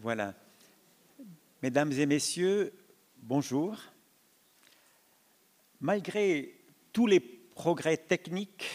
[0.00, 0.32] Voilà.
[1.60, 2.72] Mesdames et messieurs,
[3.16, 3.76] bonjour.
[5.80, 6.54] Malgré
[6.92, 8.70] tous les progrès techniques,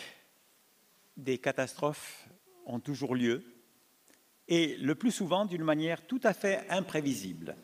[1.16, 2.28] des catastrophes
[2.66, 3.42] ont toujours lieu,
[4.50, 7.56] et le plus souvent d'une manière tout à fait imprévisible.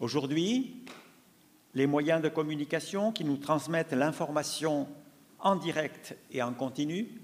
[0.00, 0.84] Aujourd'hui,
[1.74, 4.88] les moyens de communication qui nous transmettent l'information
[5.38, 7.20] en direct et en continu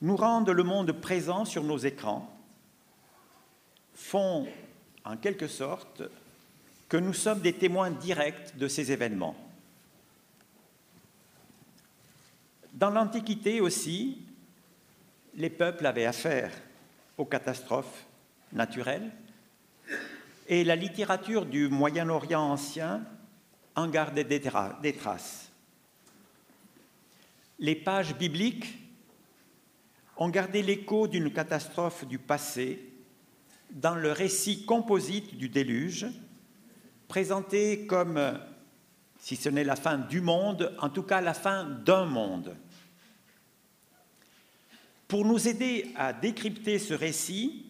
[0.00, 2.39] nous rendent le monde présent sur nos écrans,
[4.00, 4.48] font
[5.04, 6.02] en quelque sorte
[6.88, 9.36] que nous sommes des témoins directs de ces événements.
[12.72, 14.18] Dans l'Antiquité aussi,
[15.34, 16.50] les peuples avaient affaire
[17.16, 18.06] aux catastrophes
[18.52, 19.12] naturelles
[20.48, 23.04] et la littérature du Moyen-Orient ancien
[23.76, 25.52] en gardait des, traces.
[27.58, 28.78] Les pages bibliques
[30.16, 32.89] ont gardé l'écho d'une catastrophe du passé
[33.72, 36.06] dans le récit composite du déluge,
[37.08, 38.38] présenté comme,
[39.18, 42.56] si ce n'est la fin du monde, en tout cas la fin d'un monde.
[45.08, 47.66] Pour nous aider à décrypter ce récit,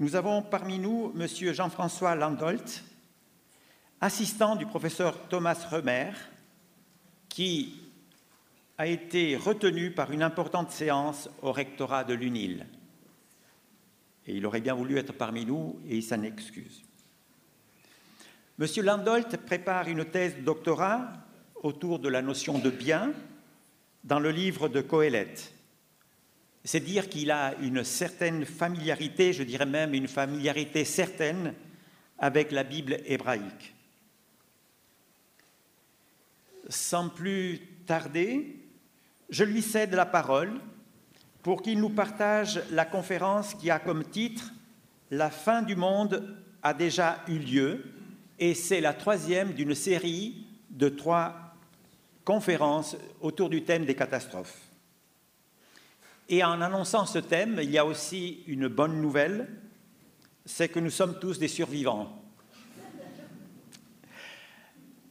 [0.00, 1.52] nous avons parmi nous M.
[1.52, 2.84] Jean-François Landolt,
[4.00, 6.12] assistant du professeur Thomas Remer,
[7.28, 7.82] qui
[8.78, 12.66] a été retenu par une importante séance au rectorat de l'UNIL.
[14.28, 16.84] Et il aurait bien voulu être parmi nous et il s'en excuse.
[18.60, 18.66] M.
[18.84, 21.08] Landolt prépare une thèse de doctorat
[21.56, 23.12] autour de la notion de bien
[24.04, 25.52] dans le livre de Coëlette
[26.68, 31.54] c'est dire qu'il a une certaine familiarité, je dirais même une familiarité certaine
[32.18, 33.74] avec la Bible hébraïque.
[36.68, 38.56] Sans plus tarder,
[39.30, 40.60] je lui cède la parole
[41.42, 44.52] pour qu'il nous partage la conférence qui a comme titre
[45.10, 47.84] La fin du monde a déjà eu lieu
[48.38, 51.54] et c'est la troisième d'une série de trois
[52.24, 54.58] conférences autour du thème des catastrophes.
[56.28, 59.48] Et en annonçant ce thème, il y a aussi une bonne nouvelle,
[60.44, 62.22] c'est que nous sommes tous des survivants.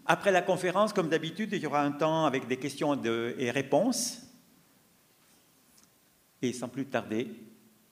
[0.05, 4.26] Après la conférence, comme d'habitude, il y aura un temps avec des questions et réponses.
[6.41, 7.29] Et sans plus tarder,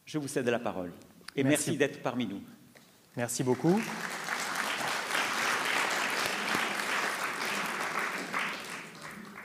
[0.06, 0.91] je vous cède la parole.
[1.35, 2.41] Et merci, merci d'être parmi nous.
[3.17, 3.79] Merci beaucoup.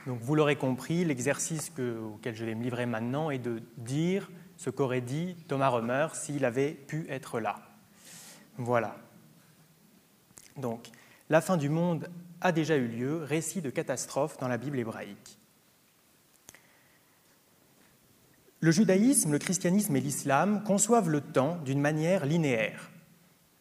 [0.07, 4.71] Donc vous l'aurez compris, l'exercice auquel je vais me livrer maintenant est de dire ce
[4.71, 7.61] qu'aurait dit Thomas Römer s'il avait pu être là.
[8.59, 8.97] Voilà.
[10.57, 10.89] Donc,
[11.31, 12.09] la fin du monde
[12.41, 15.39] a déjà eu lieu, récit de catastrophe dans la Bible hébraïque.
[18.61, 22.91] Le judaïsme, le christianisme et l'islam conçoivent le temps d'une manière linéaire.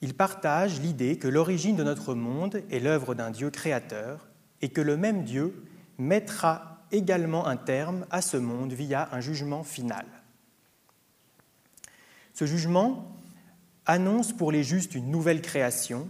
[0.01, 4.27] Ils partagent l'idée que l'origine de notre monde est l'œuvre d'un Dieu créateur
[4.61, 5.63] et que le même Dieu
[5.97, 10.05] mettra également un terme à ce monde via un jugement final.
[12.33, 13.15] Ce jugement
[13.85, 16.09] annonce pour les justes une nouvelle création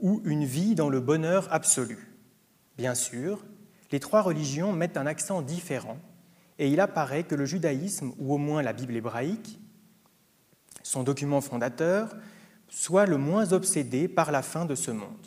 [0.00, 2.08] ou une vie dans le bonheur absolu.
[2.76, 3.44] Bien sûr,
[3.90, 5.98] les trois religions mettent un accent différent
[6.62, 9.58] et il apparaît que le judaïsme, ou au moins la Bible hébraïque,
[10.84, 12.14] son document fondateur,
[12.68, 15.26] soit le moins obsédé par la fin de ce monde.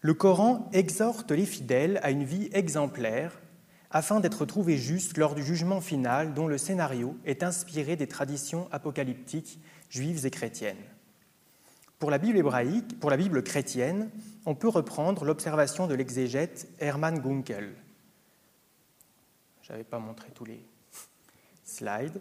[0.00, 3.38] Le Coran exhorte les fidèles à une vie exemplaire
[3.90, 8.68] afin d'être trouvés justes lors du jugement final dont le scénario est inspiré des traditions
[8.72, 10.76] apocalyptiques juives et chrétiennes.
[11.98, 14.08] Pour la Bible hébraïque, pour la Bible chrétienne,
[14.46, 17.74] on peut reprendre l'observation de l'exégète Hermann Gunkel.
[19.68, 20.64] Je n'avais pas montré tous les
[21.62, 22.20] slides.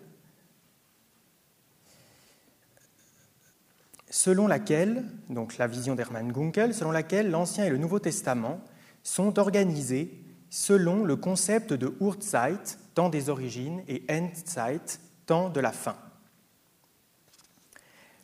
[4.09, 8.59] selon laquelle, donc la vision d'Hermann Gunkel, selon laquelle l'Ancien et le Nouveau Testament
[9.03, 10.11] sont organisés
[10.49, 15.97] selon le concept de Urzeit, temps des origines, et Endzeit, temps de la fin.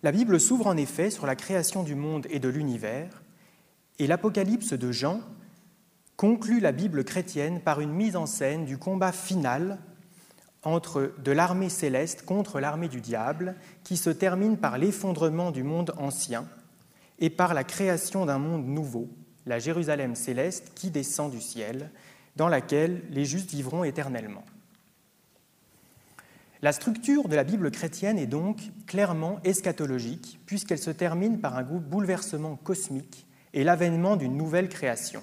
[0.02, 3.22] La Bible s'ouvre en effet sur la création du monde et de l'univers,
[4.00, 5.22] et l'Apocalypse de Jean
[6.18, 9.80] conclut la Bible chrétienne par une mise en scène du combat final
[10.64, 15.94] entre de l'armée céleste contre l'armée du diable, qui se termine par l'effondrement du monde
[15.98, 16.48] ancien
[17.20, 19.10] et par la création d'un monde nouveau,
[19.46, 21.92] la Jérusalem céleste qui descend du ciel,
[22.36, 24.44] dans laquelle les justes vivront éternellement.
[26.62, 31.64] La structure de la Bible chrétienne est donc clairement eschatologique, puisqu'elle se termine par un
[31.64, 35.22] bouleversement cosmique et l'avènement d'une nouvelle création.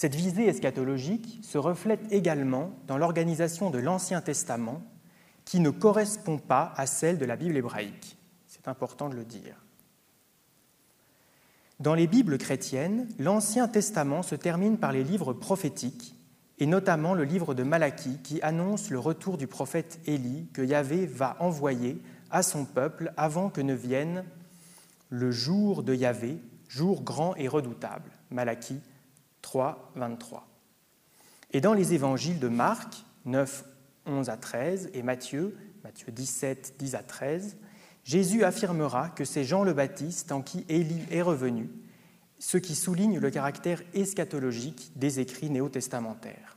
[0.00, 4.80] Cette visée eschatologique se reflète également dans l'organisation de l'Ancien Testament,
[5.44, 8.16] qui ne correspond pas à celle de la Bible hébraïque.
[8.46, 9.62] C'est important de le dire.
[11.80, 16.16] Dans les Bibles chrétiennes, l'Ancien Testament se termine par les livres prophétiques,
[16.58, 21.04] et notamment le livre de Malachie qui annonce le retour du prophète Élie que Yahvé
[21.04, 22.00] va envoyer
[22.30, 24.24] à son peuple avant que ne vienne
[25.10, 26.38] le jour de Yahvé,
[26.68, 28.10] jour grand et redoutable.
[28.30, 28.80] Malachie
[29.42, 30.46] 3, 23.
[31.52, 33.64] Et dans les évangiles de Marc 9,
[34.06, 37.56] 11 à 13 et Matthieu, Matthieu 17, 10 à 13,
[38.04, 41.70] Jésus affirmera que c'est Jean le Baptiste en qui Élie est revenu,
[42.38, 46.56] ce qui souligne le caractère eschatologique des écrits néo-testamentaires.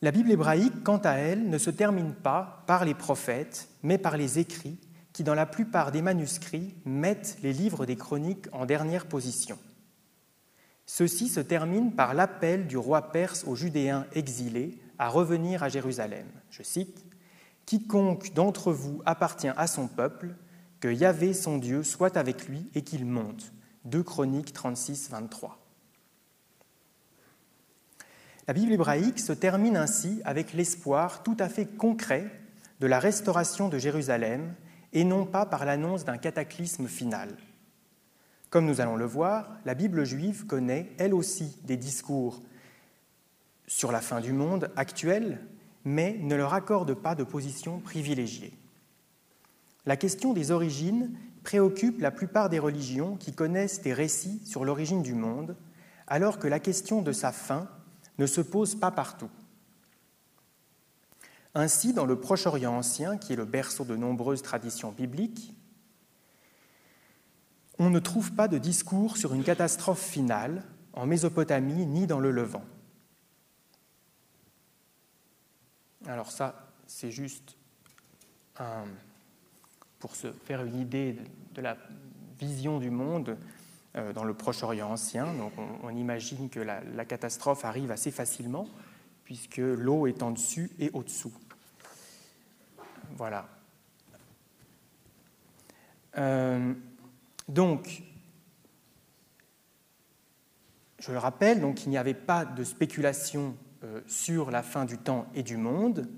[0.00, 4.16] La Bible hébraïque, quant à elle, ne se termine pas par les prophètes, mais par
[4.16, 4.78] les écrits
[5.12, 9.58] qui, dans la plupart des manuscrits, mettent les livres des chroniques en dernière position.
[10.86, 16.26] Ceci se termine par l'appel du roi perse aux Judéens exilés à revenir à Jérusalem.
[16.50, 17.04] Je cite
[17.66, 20.34] Quiconque d'entre vous appartient à son peuple,
[20.80, 23.52] que Yahvé son Dieu soit avec lui et qu'il monte.
[23.84, 25.58] 2 Chroniques 36, 23.
[28.48, 32.30] La Bible hébraïque se termine ainsi avec l'espoir tout à fait concret
[32.80, 34.54] de la restauration de Jérusalem
[34.92, 37.30] et non pas par l'annonce d'un cataclysme final.
[38.50, 42.42] Comme nous allons le voir, la Bible juive connaît elle aussi des discours
[43.66, 45.40] sur la fin du monde actuel,
[45.84, 48.52] mais ne leur accorde pas de position privilégiée.
[49.86, 55.02] La question des origines préoccupe la plupart des religions qui connaissent des récits sur l'origine
[55.02, 55.56] du monde,
[56.06, 57.68] alors que la question de sa fin
[58.18, 59.30] ne se pose pas partout.
[61.54, 65.54] Ainsi, dans le Proche-Orient ancien, qui est le berceau de nombreuses traditions bibliques,
[67.78, 70.62] on ne trouve pas de discours sur une catastrophe finale
[70.92, 72.64] en Mésopotamie ni dans le Levant.
[76.06, 77.56] Alors ça, c'est juste
[79.98, 81.16] pour se faire une idée
[81.54, 81.76] de, la
[82.38, 83.36] vision du monde
[83.96, 85.32] euh, dans le Proche-Orient ancien.
[85.34, 85.52] Donc
[85.82, 88.68] on, imagine que la, la, catastrophe arrive assez facilement
[89.24, 91.32] puisque l'eau est en dessus et au-dessous.
[93.16, 93.48] Voilà.
[96.18, 96.74] Euh,
[97.48, 98.02] donc,
[100.98, 104.98] je le rappelle, donc, il n'y avait pas de spéculation euh, sur la fin du
[104.98, 106.08] temps et du monde.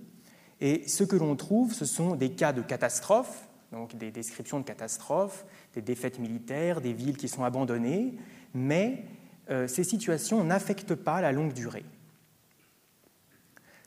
[0.61, 4.65] Et ce que l'on trouve, ce sont des cas de catastrophes, donc des descriptions de
[4.65, 8.17] catastrophes, des défaites militaires, des villes qui sont abandonnées,
[8.55, 9.05] mais
[9.51, 11.85] euh, ces situations n'affectent pas la longue durée.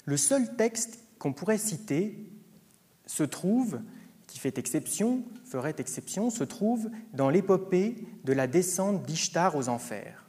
[0.05, 2.29] Le seul texte qu'on pourrait citer
[3.07, 3.79] se trouve,
[4.27, 10.25] qui fait exception, ferait exception, se trouve dans l'épopée de la descente d'Ishtar aux enfers.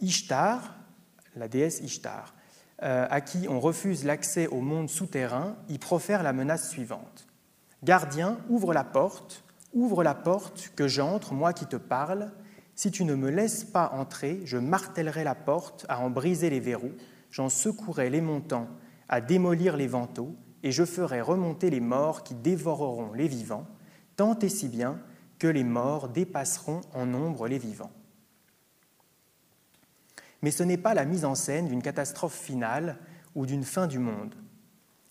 [0.00, 0.74] Ishtar,
[1.36, 2.34] la déesse Ishtar,
[2.82, 7.26] euh, à qui on refuse l'accès au monde souterrain, y profère la menace suivante.
[7.84, 12.32] Gardien, ouvre la porte, ouvre la porte, que j'entre, moi qui te parle.
[12.74, 16.60] Si tu ne me laisses pas entrer, je martellerai la porte à en briser les
[16.60, 16.94] verrous,
[17.30, 18.68] j'en secouerai les montants
[19.08, 23.66] à démolir les vantaux, et je ferai remonter les morts qui dévoreront les vivants,
[24.16, 25.00] tant et si bien
[25.38, 27.92] que les morts dépasseront en nombre les vivants.
[30.42, 32.98] Mais ce n'est pas la mise en scène d'une catastrophe finale
[33.34, 34.34] ou d'une fin du monde.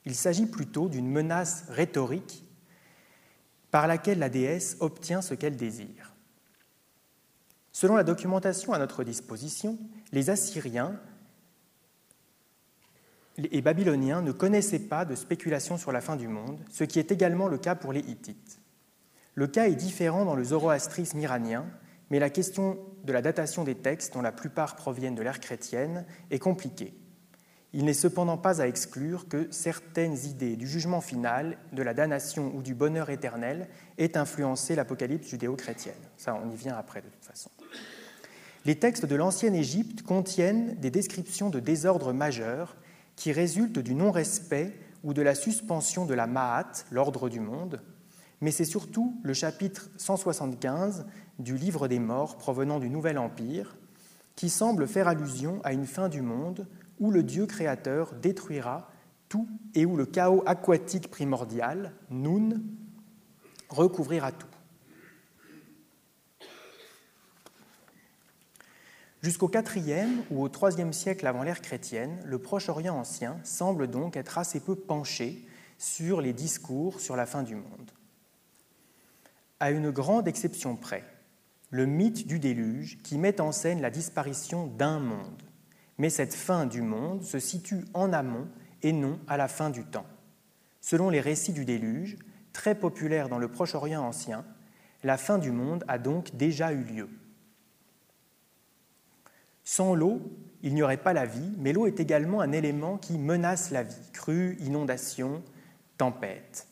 [0.06, 2.46] Il s'agit plutôt d'une menace rhétorique
[3.72, 6.13] par laquelle la déesse obtient ce qu'elle désire.
[7.74, 9.77] Selon la documentation à notre disposition,
[10.12, 11.00] les Assyriens
[13.38, 17.12] et Babyloniens ne connaissaient pas de spéculation sur la fin du monde, ce qui est
[17.12, 18.60] également le cas pour les Hittites.
[19.36, 21.65] Le cas est différent dans le zoroastrisme iranien,
[22.10, 26.06] mais la question de la datation des textes, dont la plupart proviennent de l'ère chrétienne,
[26.32, 26.96] est compliquée.
[27.74, 32.51] Il n'est cependant pas à exclure que certaines idées du jugement final, de la damnation
[32.56, 33.67] ou du bonheur éternel
[33.98, 35.94] aient influencé l'apocalypse judéo-chrétienne.
[36.15, 37.51] Ça, on y vient après de toute façon.
[38.65, 42.75] Les textes de l'ancienne Égypte contiennent des descriptions de désordres majeurs
[43.17, 47.81] qui résulte du non-respect ou de la suspension de la Ma'at, l'ordre du monde,
[48.39, 51.05] mais c'est surtout le chapitre 175
[51.39, 53.75] du Livre des Morts provenant du Nouvel Empire
[54.36, 56.67] qui semble faire allusion à une fin du monde
[57.00, 58.89] où le Dieu créateur détruira
[59.29, 62.62] tout et où le chaos aquatique primordial, Nun,
[63.69, 64.47] recouvrira tout.
[69.27, 74.38] Jusqu'au IVe ou au IIIe siècle avant l'ère chrétienne, le Proche-Orient ancien semble donc être
[74.38, 75.46] assez peu penché
[75.77, 77.91] sur les discours sur la fin du monde.
[79.60, 81.03] À une grande exception près,
[81.72, 85.43] le mythe du déluge qui met en scène la disparition d'un monde,
[85.98, 88.48] mais cette fin du monde se situe en amont
[88.81, 90.07] et non à la fin du temps.
[90.79, 92.15] Selon les récits du déluge,
[92.53, 94.46] très populaires dans le Proche-Orient ancien,
[95.03, 97.10] la fin du monde a donc déjà eu lieu.
[99.69, 100.21] Sans l'eau,
[100.63, 103.83] il n'y aurait pas la vie, mais l'eau est également un élément qui menace la
[103.83, 105.43] vie, crue, inondation,
[105.97, 106.69] tempête.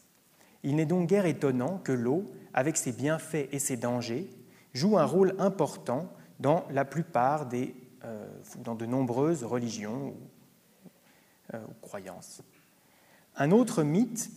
[0.63, 2.23] Il n'est donc guère étonnant que l'eau,
[2.53, 4.29] avec ses bienfaits et ses dangers,
[4.73, 6.09] joue un rôle important
[6.39, 7.75] dans la plupart des,
[8.05, 8.25] euh,
[8.63, 10.15] dans de nombreuses religions ou,
[11.53, 12.43] euh, croyances.
[13.35, 14.31] Un autre mythe,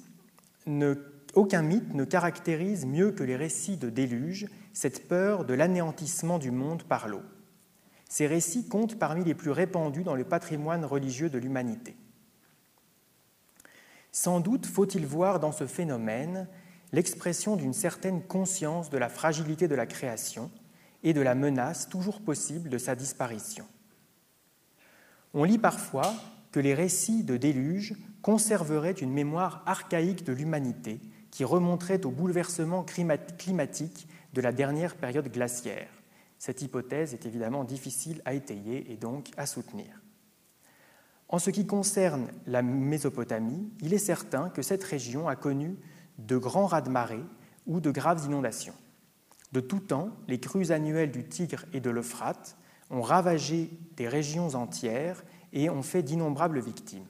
[1.34, 6.50] aucun mythe ne caractérise mieux que les récits de déluge cette peur de l'anéantissement du
[6.50, 7.22] monde par l'eau.
[8.08, 11.94] Ces récits comptent parmi les plus répandus dans le patrimoine religieux de l'humanité.
[14.12, 16.48] Sans doute faut-il voir dans ce phénomène
[16.92, 20.50] l'expression d'une certaine conscience de la fragilité de la création
[21.02, 23.66] et de la menace toujours possible de sa disparition.
[25.34, 26.14] On lit parfois
[26.50, 31.00] que les récits de déluge conserveraient une mémoire archaïque de l'humanité
[31.30, 35.97] qui remonterait au bouleversement climatique de la dernière période glaciaire.
[36.38, 40.00] Cette hypothèse est évidemment difficile à étayer et donc à soutenir.
[41.28, 45.76] En ce qui concerne la Mésopotamie, il est certain que cette région a connu
[46.18, 47.24] de grands raz-de-marée
[47.66, 48.74] ou de graves inondations.
[49.52, 52.56] De tout temps, les crues annuelles du Tigre et de l'Euphrate
[52.90, 57.06] ont ravagé des régions entières et ont fait d'innombrables victimes.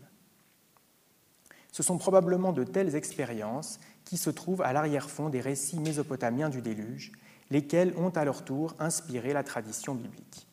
[1.70, 6.62] Ce sont probablement de telles expériences qui se trouvent à l'arrière-fond des récits mésopotamiens du
[6.62, 7.12] déluge
[7.50, 10.46] lesquels ont à leur tour inspiré la tradition biblique.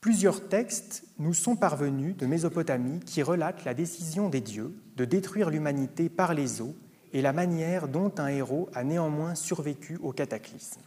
[0.00, 5.48] Plusieurs textes nous sont parvenus de Mésopotamie qui relatent la décision des dieux de détruire
[5.48, 6.76] l'humanité par les eaux
[7.14, 10.82] et la manière dont un héros a néanmoins survécu au cataclysme.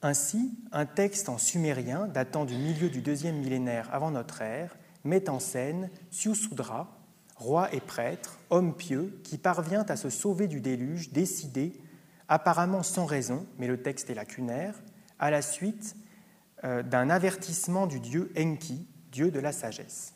[0.00, 5.28] Ainsi, un texte en sumérien datant du milieu du deuxième millénaire avant notre ère met
[5.30, 7.03] en scène Siusudra,
[7.44, 11.78] roi et prêtre, homme pieux, qui parvient à se sauver du déluge, décidé,
[12.26, 14.74] apparemment sans raison, mais le texte est lacunaire,
[15.18, 15.94] à la suite
[16.64, 20.14] euh, d'un avertissement du dieu Enki, dieu de la sagesse.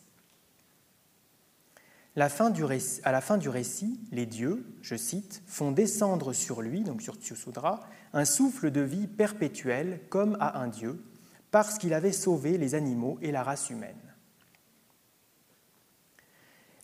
[2.17, 7.17] à la fin du récit, les dieux, je cite, font descendre sur lui, donc sur
[7.17, 7.81] Tsusudra,
[8.15, 11.05] un souffle de vie perpétuel comme à un dieu,
[11.51, 14.08] parce qu'il avait sauvé les animaux et la race humaine.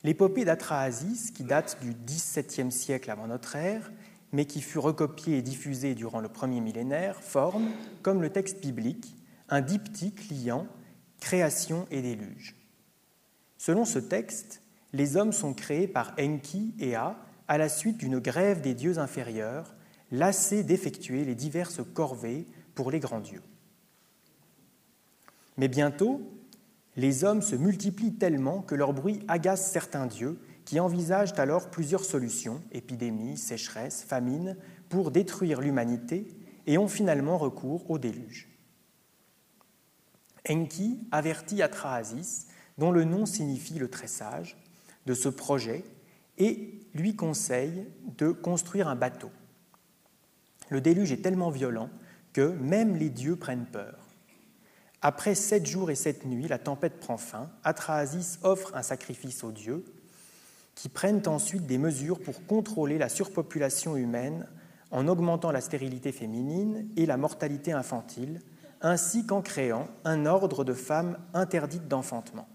[0.05, 3.91] L'épopée d'Atrahasis, qui date du XVIIe siècle avant notre ère,
[4.33, 7.71] mais qui fut recopiée et diffusée durant le premier millénaire, forme,
[8.03, 9.17] comme le texte biblique,
[9.49, 10.67] un diptyque liant
[11.21, 12.55] création et déluge.
[13.57, 14.61] Selon ce texte,
[14.93, 17.17] les hommes sont créés par Enki et A
[17.49, 19.75] à la suite d'une grève des dieux inférieurs,
[20.11, 23.43] lassés d'effectuer les diverses corvées pour les grands dieux.
[25.57, 26.21] Mais bientôt,
[26.97, 32.05] les hommes se multiplient tellement que leur bruit agace certains dieux qui envisagent alors plusieurs
[32.05, 34.57] solutions, épidémies, sécheresses, famines,
[34.89, 36.27] pour détruire l'humanité
[36.67, 38.49] et ont finalement recours au déluge.
[40.49, 42.47] Enki avertit Atrahasis,
[42.79, 44.57] dont le nom signifie le tressage,
[45.07, 45.85] de ce projet
[46.39, 47.87] et lui conseille
[48.19, 49.31] de construire un bateau.
[50.71, 51.91] Le déluge est tellement violent
[52.33, 54.04] que même les dieux prennent peur.
[55.07, 57.51] Après sept jours et sept nuits, la tempête prend fin.
[57.63, 59.85] Atrahasis offre un sacrifice aux dieux,
[60.75, 64.49] qui prennent ensuite des mesures pour contrôler la surpopulation humaine
[64.91, 68.41] en augmentant la stérilité féminine et la mortalité infantile,
[68.81, 72.49] ainsi qu'en créant un ordre de femmes interdites d'enfantement.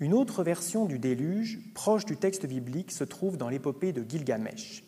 [0.00, 4.84] Une autre version du déluge, proche du texte biblique, se trouve dans l'épopée de Gilgamesh.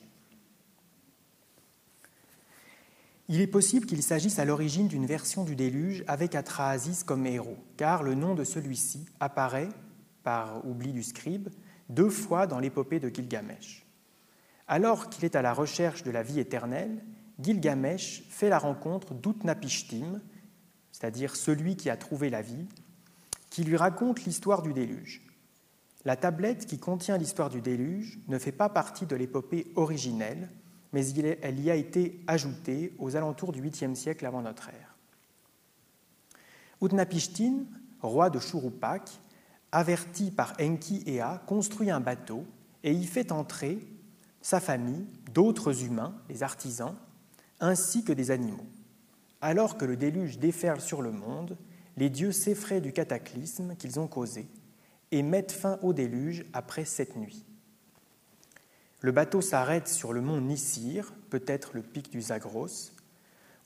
[3.28, 7.56] Il est possible qu'il s'agisse à l'origine d'une version du déluge avec Atrahasis comme héros,
[7.78, 9.70] car le nom de celui-ci apparaît,
[10.22, 11.48] par oubli du scribe,
[11.88, 13.86] deux fois dans l'épopée de Gilgamesh.
[14.68, 17.02] Alors qu'il est à la recherche de la vie éternelle,
[17.38, 20.20] Gilgamesh fait la rencontre d'Utnapishtim,
[20.92, 22.66] c'est-à-dire celui qui a trouvé la vie,
[23.50, 25.22] qui lui raconte l'histoire du déluge.
[26.04, 30.50] La tablette qui contient l'histoire du déluge ne fait pas partie de l'épopée originelle,
[30.94, 31.10] mais
[31.42, 34.94] elle y a été ajoutée aux alentours du 8e siècle avant notre ère.
[36.80, 37.64] Utnapishtim,
[38.00, 39.10] roi de Churupak,
[39.72, 42.46] averti par Enki et A, construit un bateau
[42.84, 43.80] et y fait entrer
[44.40, 46.94] sa famille, d'autres humains, les artisans,
[47.58, 48.66] ainsi que des animaux.
[49.40, 51.58] Alors que le déluge déferle sur le monde,
[51.96, 54.46] les dieux s'effraient du cataclysme qu'ils ont causé
[55.10, 57.44] et mettent fin au déluge après cette nuit.
[59.04, 62.90] Le bateau s'arrête sur le mont Nissir, peut-être le pic du Zagros,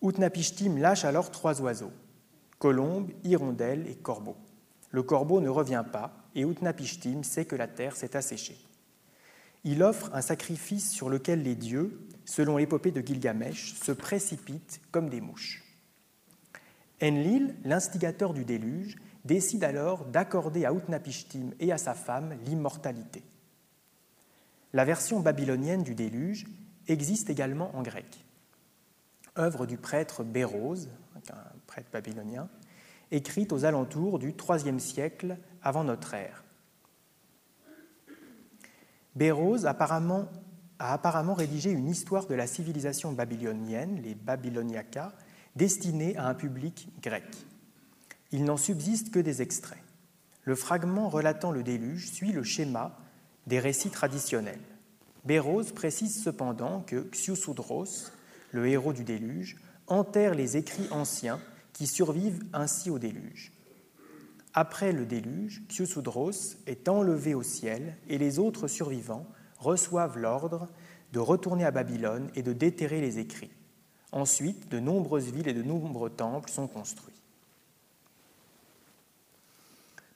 [0.02, 1.92] Utnapishtim lâche alors trois oiseaux,
[2.58, 4.36] colombe, hirondelle et corbeau.
[4.90, 8.58] Le corbeau ne revient pas et Utnapishtim sait que la terre s'est asséchée.
[9.62, 15.08] Il offre un sacrifice sur lequel les dieux, selon l'épopée de Gilgamesh, se précipitent comme
[15.08, 15.62] des mouches.
[17.00, 23.22] Enlil, l'instigateur du déluge, décide alors d'accorder à Utnapishtim et à sa femme l'immortalité.
[24.72, 26.46] La version babylonienne du déluge
[26.86, 28.24] existe également en grec.
[29.38, 32.48] Œuvre du prêtre Bérose, un prêtre babylonien,
[33.10, 36.44] écrite aux alentours du IIIe siècle avant notre ère.
[39.14, 45.12] Bérose a apparemment rédigé une histoire de la civilisation babylonienne, les Babyloniacas,
[45.56, 47.24] destinée à un public grec.
[48.30, 49.82] Il n'en subsiste que des extraits.
[50.44, 52.96] Le fragment relatant le déluge suit le schéma
[53.48, 54.60] des récits traditionnels.
[55.24, 58.12] Bérose précise cependant que Xiusudros,
[58.52, 61.40] le héros du déluge, enterre les écrits anciens
[61.72, 63.52] qui survivent ainsi au déluge.
[64.52, 69.26] Après le déluge, Xiusudros est enlevé au ciel et les autres survivants
[69.58, 70.68] reçoivent l'ordre
[71.12, 73.50] de retourner à Babylone et de déterrer les écrits.
[74.12, 77.14] Ensuite, de nombreuses villes et de nombreux temples sont construits.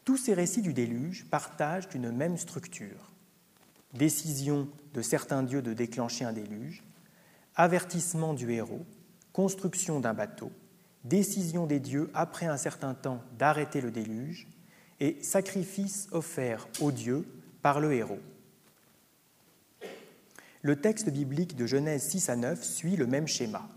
[0.04, 3.12] Tous ces récits du déluge partagent une même structure.
[3.92, 6.82] Décision de certains dieux de déclencher un déluge,
[7.54, 8.86] avertissement du héros,
[9.32, 10.50] construction d'un bateau,
[11.04, 14.48] décision des dieux après un certain temps d'arrêter le déluge,
[15.00, 17.26] et sacrifice offert aux dieux
[17.60, 18.20] par le héros.
[20.62, 23.68] Le texte biblique de Genèse 6 à 9 suit le même schéma.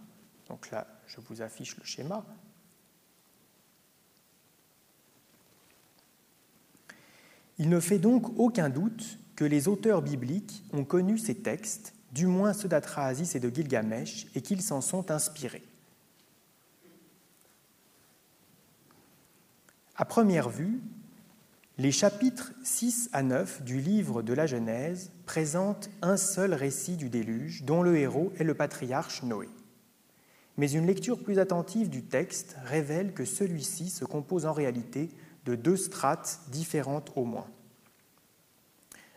[0.48, 2.24] Donc là, je vous affiche le schéma.
[7.58, 12.28] Il ne fait donc aucun doute que les auteurs bibliques ont connu ces textes, du
[12.28, 15.64] moins ceux d'Atrahasis et de Gilgamesh, et qu'ils s'en sont inspirés.
[19.98, 20.82] À première vue,
[21.78, 27.10] les chapitres 6 à 9 du livre de la Genèse présentent un seul récit du
[27.10, 29.50] déluge dont le héros est le patriarche Noé.
[30.58, 35.10] Mais une lecture plus attentive du texte révèle que celui-ci se compose en réalité
[35.46, 37.48] de deux strates différentes au moins.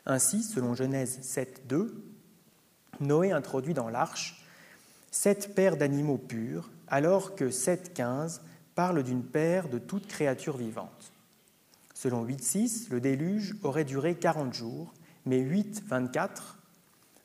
[0.08, 1.90] Ainsi, selon Genèse 7.2,
[3.00, 4.42] Noé introduit dans l'arche
[5.10, 8.40] sept paires d'animaux purs, alors que 7.15
[8.74, 11.12] parle d'une paire de toutes créatures vivantes.
[11.94, 14.94] Selon 8.6, le déluge aurait duré 40 jours,
[15.26, 16.28] mais 8.24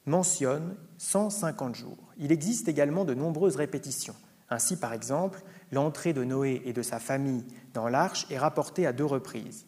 [0.06, 2.13] mentionne 150 jours.
[2.17, 4.15] Il existe également de nombreuses répétitions.
[4.50, 5.41] Ainsi, par exemple,
[5.72, 9.65] l'entrée de Noé et de sa famille dans l'arche est rapportée à deux reprises,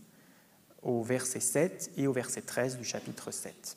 [0.86, 3.76] au verset 7 et au verset 13 du chapitre 7.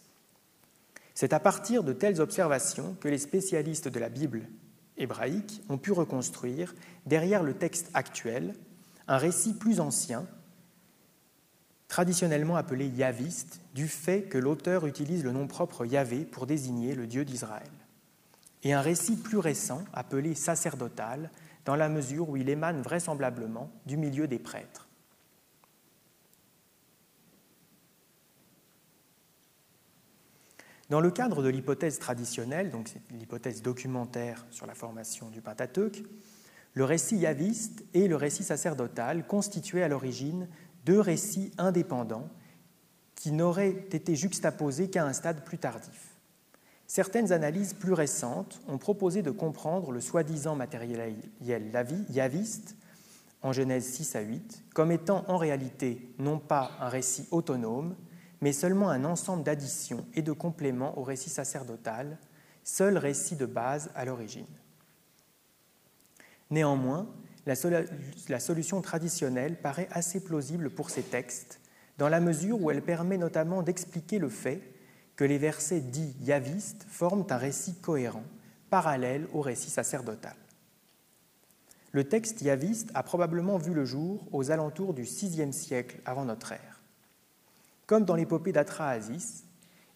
[1.15, 4.43] C'est à partir de telles observations que les spécialistes de la Bible
[4.97, 6.75] hébraïque ont pu reconstruire,
[7.07, 8.55] derrière le texte actuel,
[9.09, 10.27] un récit plus ancien,
[11.89, 17.07] traditionnellement appelé yaviste, du fait que l'auteur utilise le nom propre Yahvé pour désigner le
[17.07, 17.71] Dieu d'Israël,
[18.63, 21.31] et un récit plus récent appelé sacerdotal,
[21.65, 24.88] dans la mesure où il émane vraisemblablement du milieu des prêtres.
[30.89, 36.03] Dans le cadre de l'hypothèse traditionnelle, donc l'hypothèse documentaire sur la formation du Pentateuque,
[36.73, 40.49] le récit yaviste et le récit sacerdotal constituaient à l'origine
[40.87, 42.31] deux récits indépendants
[43.15, 46.17] qui n'auraient été juxtaposés qu'à un stade plus tardif.
[46.87, 52.77] Certaines analyses plus récentes ont proposé de comprendre le soi-disant matériel yaviste
[53.43, 57.95] en Genèse 6 à 8 comme étant en réalité non pas un récit autonome,
[58.41, 62.19] mais seulement un ensemble d'additions et de compléments au récit sacerdotal,
[62.65, 64.47] seul récit de base à l'origine.
[66.51, 67.09] Néanmoins,
[67.47, 71.61] la, solution traditionnelle paraît assez plausible pour ces textes,
[71.97, 74.63] dans la mesure où elle permet notamment d'expliquer le fait
[75.17, 78.25] que les versets dits yavistes forment un récit cohérent,
[78.71, 80.37] parallèle au récit sacerdotal.
[81.93, 86.53] Le texte yaviste a probablement vu le jour aux alentours du VIe siècle avant notre
[86.53, 86.68] ère.
[87.89, 89.45] Comme dans l'épopée d'Atrahasis,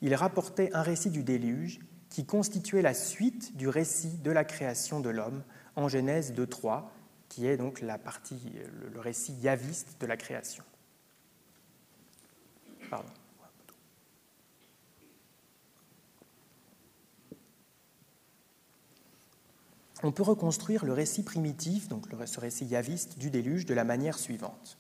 [0.01, 1.79] il rapportait un récit du déluge
[2.09, 5.45] qui constituait la suite du récit de la création de l'homme
[5.77, 6.85] en Genèse 2.3,
[7.29, 8.41] qui est donc la partie,
[8.95, 10.65] le récit yaviste de la création.
[20.03, 24.19] On peut reconstruire le récit primitif, donc ce récit yaviste du déluge, de la manière
[24.19, 24.79] suivante.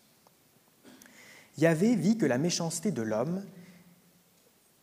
[1.59, 3.45] Yahvé vit que la méchanceté de l'homme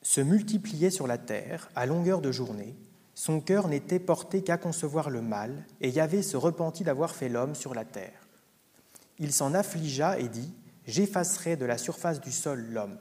[0.02, 2.76] se multipliait sur la terre à longueur de journée,
[3.16, 7.54] son cœur n'était porté qu'à concevoir le mal, et Yahvé se repentit d'avoir fait l'homme
[7.54, 8.30] sur la terre.
[9.18, 10.54] Il s'en affligea et dit
[10.88, 12.98] J'effacerai de la surface du sol l'homme.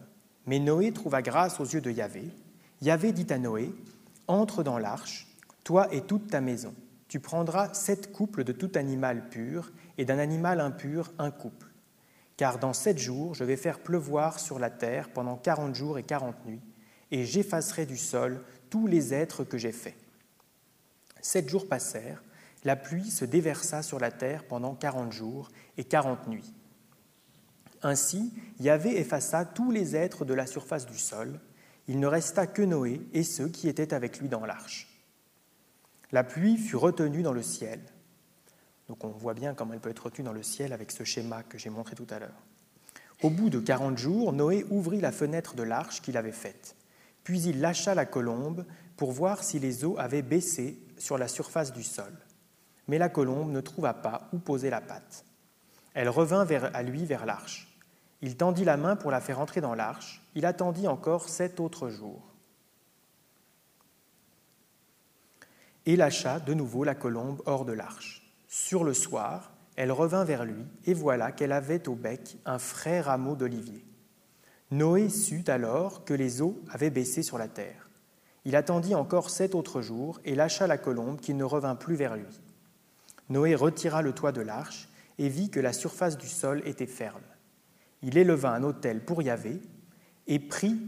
[0.47, 2.29] Mais Noé trouva grâce aux yeux de Yahvé.
[2.83, 3.73] Yahvé dit à Noé
[4.27, 5.29] Entre dans l'arche,
[5.63, 6.75] toi et toute ta maison.
[7.07, 11.68] Tu prendras sept couples de tout animal pur, et d'un animal impur un couple.
[12.39, 16.05] Car dans sept jours, je vais faire pleuvoir sur la terre pendant quarante jours et
[16.05, 16.63] quarante nuits,
[17.11, 19.97] et j'effacerai du sol tous les êtres que j'ai faits.
[21.21, 22.23] Sept jours passèrent,
[22.63, 26.55] la pluie se déversa sur la terre pendant quarante jours et quarante nuits.
[27.83, 31.41] Ainsi, Yahvé effaça tous les êtres de la surface du sol.
[31.89, 34.89] Il ne resta que Noé et ceux qui étaient avec lui dans l'arche.
[36.13, 37.81] La pluie fut retenue dans le ciel.
[38.89, 41.43] Donc on voit bien comment elle peut être retenue dans le ciel avec ce schéma
[41.43, 42.43] que j'ai montré tout à l'heure.
[43.23, 46.77] Au bout de quarante jours, Noé ouvrit la fenêtre de l'arche qu'il avait faite.
[47.25, 48.65] Puis il lâcha la colombe
[48.97, 52.13] pour voir si les eaux avaient baissé sur la surface du sol.
[52.87, 55.25] Mais la colombe ne trouva pas où poser la patte.
[55.95, 57.69] Elle revint à lui vers l'arche.
[58.23, 60.23] Il tendit la main pour la faire entrer dans l'arche.
[60.35, 62.23] Il attendit encore sept autres jours.
[65.87, 68.28] Et lâcha de nouveau la colombe hors de l'arche.
[68.49, 73.03] Sur le soir, elle revint vers lui, et voilà qu'elle avait au bec un frais
[73.03, 73.85] rameau d'olivier.
[74.71, 77.89] Noé sut alors que les eaux avaient baissé sur la terre.
[78.47, 82.17] Il attendit encore sept autres jours et lâcha la colombe qui ne revint plus vers
[82.17, 82.41] lui.
[83.29, 87.21] Noé retira le toit de l'arche et vit que la surface du sol était ferme.
[88.03, 89.61] Il éleva un autel pour Yahvé
[90.27, 90.81] et prit,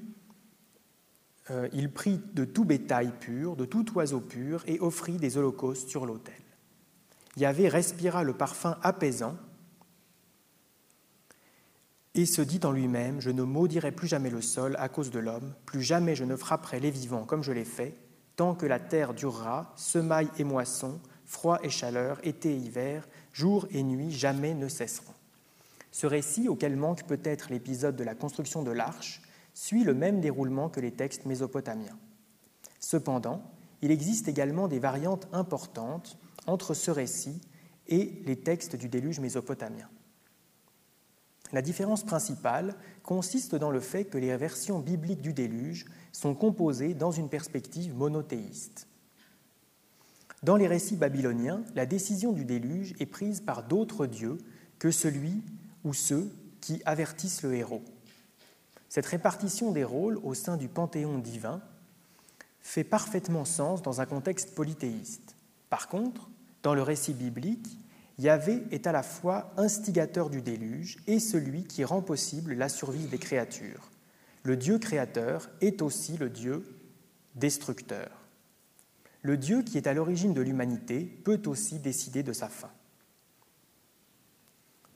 [1.50, 5.88] euh, il prit de tout bétail pur, de tout oiseau pur et offrit des holocaustes
[5.88, 6.34] sur l'autel.
[7.36, 9.36] Yahvé respira le parfum apaisant
[12.14, 15.20] et se dit en lui-même, je ne maudirai plus jamais le sol à cause de
[15.20, 17.94] l'homme, plus jamais je ne frapperai les vivants comme je l'ai fait,
[18.34, 23.68] tant que la terre durera, semaille et moisson, froid et chaleur, été et hiver, jour
[23.70, 25.14] et nuit jamais ne cesseront.
[25.92, 29.22] Ce récit, auquel manque peut-être l'épisode de la construction de l'arche,
[29.54, 31.98] suit le même déroulement que les textes mésopotamiens.
[32.80, 33.42] Cependant,
[33.82, 36.18] il existe également des variantes importantes
[36.50, 37.40] entre ce récit
[37.88, 39.88] et les textes du déluge mésopotamien.
[41.52, 46.94] La différence principale consiste dans le fait que les versions bibliques du déluge sont composées
[46.94, 48.86] dans une perspective monothéiste.
[50.42, 54.38] Dans les récits babyloniens, la décision du déluge est prise par d'autres dieux
[54.78, 55.42] que celui
[55.84, 57.82] ou ceux qui avertissent le héros.
[58.88, 61.60] Cette répartition des rôles au sein du panthéon divin
[62.60, 65.34] fait parfaitement sens dans un contexte polythéiste.
[65.68, 66.30] Par contre,
[66.62, 67.78] dans le récit biblique,
[68.18, 73.06] Yahvé est à la fois instigateur du déluge et celui qui rend possible la survie
[73.06, 73.90] des créatures.
[74.42, 76.64] Le Dieu créateur est aussi le Dieu
[77.34, 78.10] destructeur.
[79.22, 82.70] Le Dieu qui est à l'origine de l'humanité peut aussi décider de sa fin.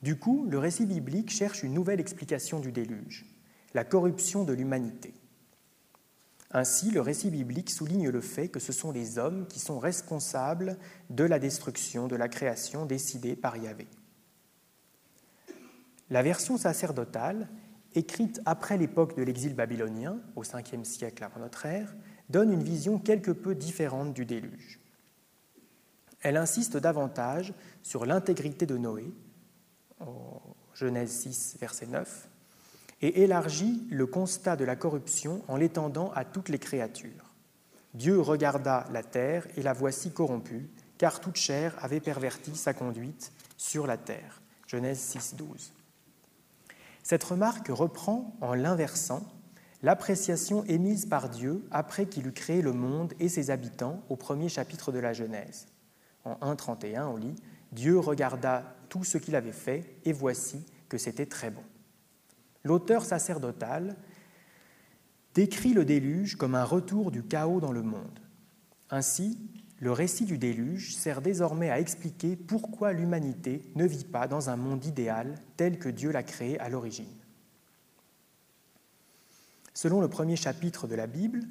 [0.03, 3.25] Du coup, le récit biblique cherche une nouvelle explication du déluge,
[3.73, 5.13] la corruption de l'humanité.
[6.57, 10.77] Ainsi, le récit biblique souligne le fait que ce sont les hommes qui sont responsables
[11.09, 13.87] de la destruction de la création décidée par Yahvé.
[16.09, 17.49] La version sacerdotale,
[17.93, 21.93] écrite après l'époque de l'exil babylonien, au 5e siècle avant notre ère,
[22.29, 24.79] donne une vision quelque peu différente du déluge.
[26.21, 29.13] Elle insiste davantage sur l'intégrité de Noé,
[29.99, 30.41] en
[30.73, 32.29] Genèse 6, verset 9,
[33.01, 37.33] et élargit le constat de la corruption en l'étendant à toutes les créatures.
[37.93, 43.31] Dieu regarda la terre et la voici corrompue, car toute chair avait perverti sa conduite
[43.57, 44.41] sur la terre.
[44.67, 45.73] Genèse 6, 12.
[47.03, 49.23] Cette remarque reprend, en l'inversant,
[49.83, 54.49] l'appréciation émise par Dieu après qu'il eut créé le monde et ses habitants au premier
[54.49, 55.67] chapitre de la Genèse.
[56.23, 57.35] En 1.31, on lit
[57.71, 61.63] Dieu regarda tout ce qu'il avait fait, et voici que c'était très bon
[62.65, 63.95] l'auteur sacerdotal
[65.33, 68.19] décrit le déluge comme un retour du chaos dans le monde.
[68.89, 69.39] Ainsi,
[69.79, 74.55] le récit du déluge sert désormais à expliquer pourquoi l'humanité ne vit pas dans un
[74.55, 77.05] monde idéal tel que Dieu l'a créé à l'origine.
[79.73, 81.41] Selon le premier chapitre de la Bible,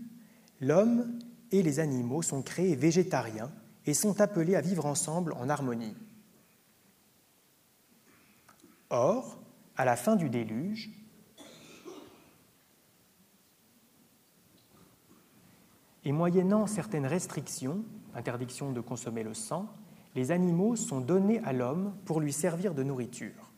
[0.61, 1.19] l'homme
[1.53, 3.53] et les animaux sont créés végétariens
[3.87, 5.95] et sont appelés à vivre ensemble en harmonie.
[8.89, 9.39] Or,
[9.77, 10.91] à la fin du déluge,
[16.05, 19.69] Et moyennant certaines restrictions, interdiction de consommer le sang,
[20.15, 23.51] les animaux sont donnés à l'homme pour lui servir de nourriture.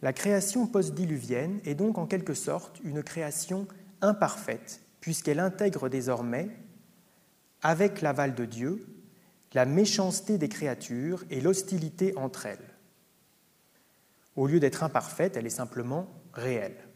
[0.00, 3.66] La création post-diluvienne est donc en quelque sorte une création
[4.00, 6.50] imparfaite, puisqu'elle intègre désormais,
[7.62, 8.86] avec l'aval de Dieu,
[9.54, 12.74] la méchanceté des créatures et l'hostilité entre elles.
[14.36, 16.87] Au lieu d'être imparfaite, elle est simplement réelle.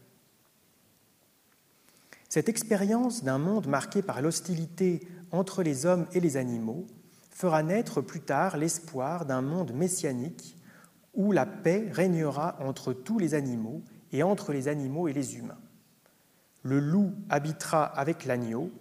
[2.33, 6.87] Cette expérience d'un monde marqué par l'hostilité entre les hommes et les animaux
[7.29, 10.57] fera naître plus tard l'espoir d'un monde messianique
[11.13, 15.59] où la paix régnera entre tous les animaux et entre les animaux et les humains.
[16.63, 18.71] Le loup habitera avec l'agneau,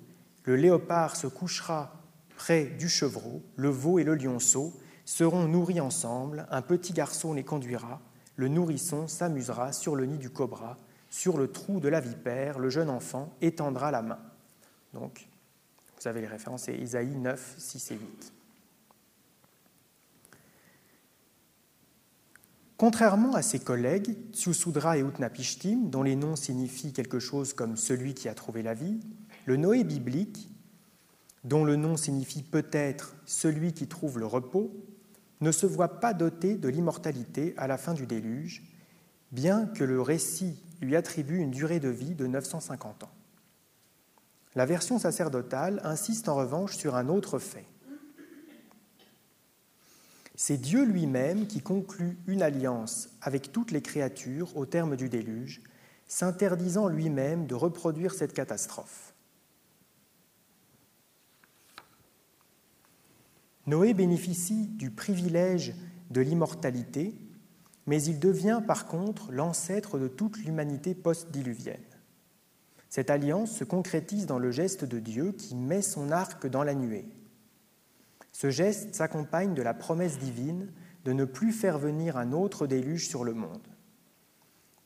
[0.44, 1.92] le léopard se couchera
[2.38, 4.72] près du chevreau, le veau et le lionceau
[5.04, 8.00] seront nourris ensemble, un petit garçon les conduira,
[8.34, 10.78] le nourrisson s'amusera sur le nid du cobra,
[11.12, 14.18] sur le trou de la vipère, le jeune enfant étendra la main.
[14.94, 15.28] Donc,
[16.00, 18.32] vous avez les références, c'est Isaïe 9, 6 et 8.
[22.78, 28.14] Contrairement à ses collègues, Tsusudra et Utnapishtim, dont les noms signifient quelque chose comme celui
[28.14, 28.98] qui a trouvé la vie,
[29.44, 30.48] le Noé biblique,
[31.44, 34.74] dont le nom signifie peut-être celui qui trouve le repos,
[35.42, 38.62] ne se voit pas doté de l'immortalité à la fin du déluge,
[39.30, 43.10] bien que le récit lui attribue une durée de vie de 950 ans.
[44.54, 47.64] La version sacerdotale insiste en revanche sur un autre fait.
[50.34, 55.62] C'est Dieu lui-même qui conclut une alliance avec toutes les créatures au terme du déluge,
[56.08, 59.14] s'interdisant lui-même de reproduire cette catastrophe.
[63.66, 65.74] Noé bénéficie du privilège
[66.10, 67.14] de l'immortalité,
[67.86, 71.80] mais il devient par contre l'ancêtre de toute l'humanité post-diluvienne.
[72.88, 76.74] Cette alliance se concrétise dans le geste de Dieu qui met son arc dans la
[76.74, 77.06] nuée.
[78.32, 80.70] Ce geste s'accompagne de la promesse divine
[81.04, 83.66] de ne plus faire venir un autre déluge sur le monde.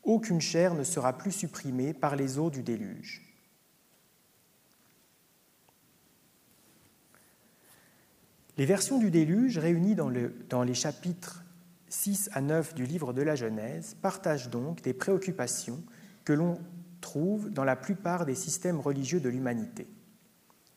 [0.02, 3.22] Aucune chair ne sera plus supprimée par les eaux du déluge.
[8.56, 10.12] Les versions du déluge réunies dans,
[10.48, 11.44] dans, les chapitres
[11.88, 15.82] 6 à 9 du livre de la Genèse partagent donc des préoccupations
[16.24, 16.58] que l'on
[17.00, 19.86] trouve dans la plupart des systèmes religieux de l'humanité.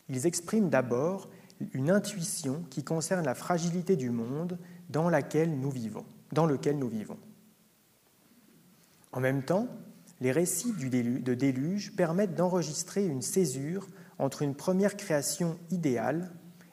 [0.08, 1.28] Ils expriment d'abord
[1.72, 6.88] une intuition qui concerne la fragilité du monde dans, laquelle nous vivons, dans lequel nous
[6.88, 7.18] vivons.
[9.12, 9.68] En même temps,
[10.20, 13.86] les récits de déluge permettent d'enregistrer une césure
[14.18, 16.30] entre une première création idéale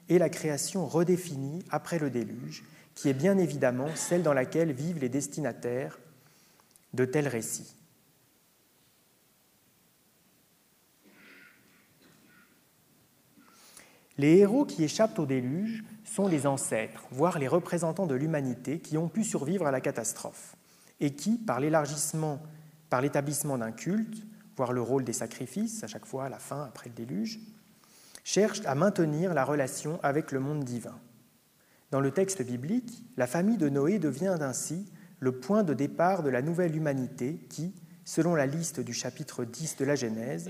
[0.09, 2.63] et la création redéfinie après le déluge,
[2.97, 5.99] qui est bien évidemment celle dans laquelle vivent les destinataires
[6.95, 7.75] de tels récits.
[14.17, 18.97] Les héros qui échappent au déluge sont les ancêtres, voire les représentants de l'humanité qui
[18.97, 20.55] ont pu survivre à la catastrophe
[20.99, 22.41] et qui, par l'élargissement,
[22.89, 26.63] par l'établissement d'un culte, voire le rôle des sacrifices à chaque fois à la fin,
[26.63, 27.39] après le déluge,
[28.23, 30.97] cherchent à maintenir la relation avec le monde divin.
[31.89, 36.29] Dans le texte biblique, la famille de Noé devient ainsi le point de départ de
[36.29, 37.73] la nouvelle humanité qui,
[38.03, 40.49] selon la liste du chapitre 10 de la Genèse,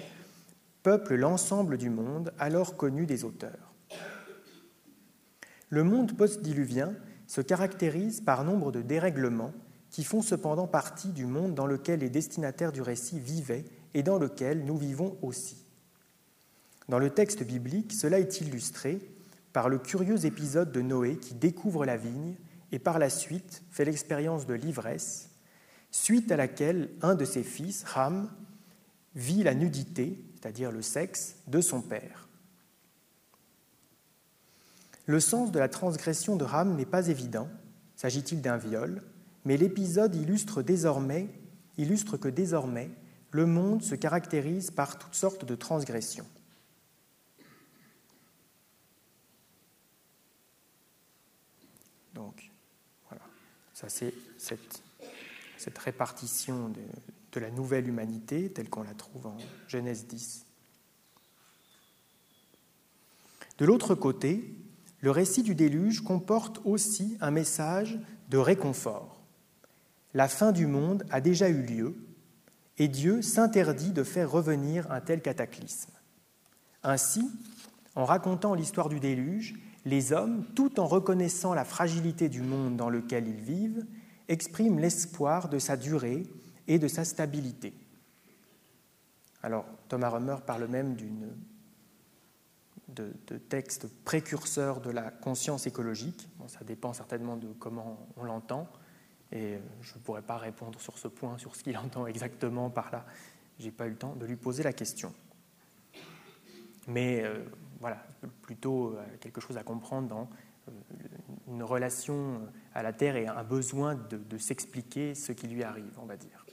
[0.81, 3.73] peuple l'ensemble du monde alors connu des auteurs.
[5.69, 6.95] Le monde post-diluvien
[7.27, 9.53] se caractérise par nombre de dérèglements
[9.91, 14.17] qui font cependant partie du monde dans lequel les destinataires du récit vivaient et dans
[14.17, 15.65] lequel nous vivons aussi.
[16.89, 18.99] Dans le texte biblique, cela est illustré
[19.53, 22.35] par le curieux épisode de Noé qui découvre la vigne
[22.71, 25.31] et par la suite fait l'expérience de l'ivresse,
[25.91, 28.29] suite à laquelle un de ses fils, Ham,
[29.15, 32.27] vit la nudité c'est-à-dire le sexe, de son père.
[35.05, 37.49] Le sens de la transgression de Ram n'est pas évident.
[37.95, 39.01] S'agit-il d'un viol
[39.45, 41.27] Mais l'épisode illustre désormais,
[41.77, 42.91] illustre que désormais,
[43.31, 46.27] le monde se caractérise par toutes sortes de transgressions.
[52.17, 52.51] Donc,
[53.09, 53.23] voilà.
[53.73, 56.81] Ça, c'est cette, répartition de,
[57.31, 60.45] de la nouvelle humanité telle qu'on la trouve en Genèse 10.
[63.59, 64.55] De l'autre côté,
[65.01, 67.99] le récit du déluge comporte aussi un message
[68.29, 69.21] de réconfort.
[70.13, 71.95] La fin du monde a déjà eu lieu
[72.79, 75.91] et Dieu s'interdit de faire revenir un tel cataclysme.
[76.83, 77.29] Ainsi,
[77.95, 79.55] en racontant l'histoire du déluge,
[79.87, 83.85] les hommes, tout en reconnaissant la fragilité du monde dans lequel ils vivent,
[84.27, 86.23] expriment l'espoir de sa durée
[86.67, 87.73] et de sa stabilité.
[89.41, 91.29] Alors, Thomas Römer parle même d'une,
[92.89, 96.27] de, de texte précurseur de la conscience écologique.
[96.47, 98.67] Ça dépend certainement de comment on l'entend,
[99.31, 102.91] et je ne pourrais pas répondre sur ce point, sur ce qu'il entend exactement par
[102.91, 103.05] là.
[103.57, 105.13] Je n'ai pas eu le temps de lui poser la question.
[106.87, 107.23] mais
[107.79, 108.03] voilà,
[108.41, 110.29] plutôt quelque chose à comprendre dans
[111.47, 112.41] une relation
[112.73, 116.45] à la Terre et un besoin de s'expliquer ce qui lui arrive, on va dire.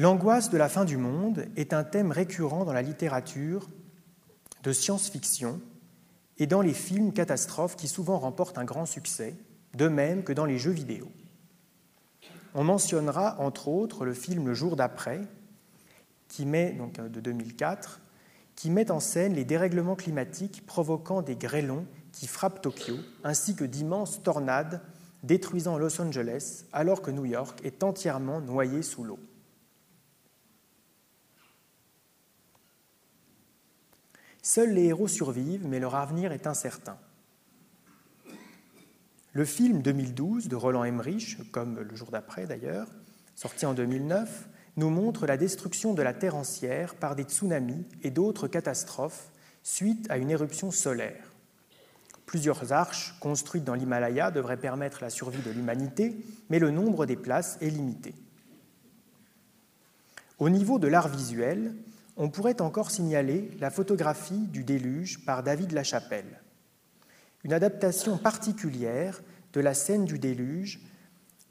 [0.00, 3.68] L'angoisse de la fin du monde est un thème récurrent dans la littérature
[4.62, 5.60] de science-fiction
[6.38, 9.36] et dans les films catastrophes qui souvent remportent un grand succès,
[9.74, 11.12] de même que dans les jeux vidéo.
[12.54, 15.20] On mentionnera entre autres le film Le jour d'après,
[16.28, 17.99] qui met, donc euh, de 2004,
[18.60, 23.64] qui met en scène les dérèglements climatiques provoquant des grêlons qui frappent Tokyo, ainsi que
[23.64, 24.82] d'immenses tornades
[25.22, 29.18] détruisant Los Angeles, alors que New York est entièrement noyé sous l'eau.
[34.42, 36.98] Seuls les héros survivent, mais leur avenir est incertain.
[39.32, 42.88] Le film 2012 de Roland Emmerich, comme le jour d'après d'ailleurs,
[43.36, 48.10] sorti en 2009, nous montre la destruction de la Terre entière par des tsunamis et
[48.10, 49.30] d'autres catastrophes
[49.62, 51.32] suite à une éruption solaire.
[52.26, 56.16] Plusieurs arches construites dans l'Himalaya devraient permettre la survie de l'humanité,
[56.48, 58.14] mais le nombre des places est limité.
[60.38, 61.74] Au niveau de l'art visuel,
[62.16, 66.40] on pourrait encore signaler la photographie du déluge par David Lachapelle,
[67.44, 70.80] une adaptation particulière de la scène du déluge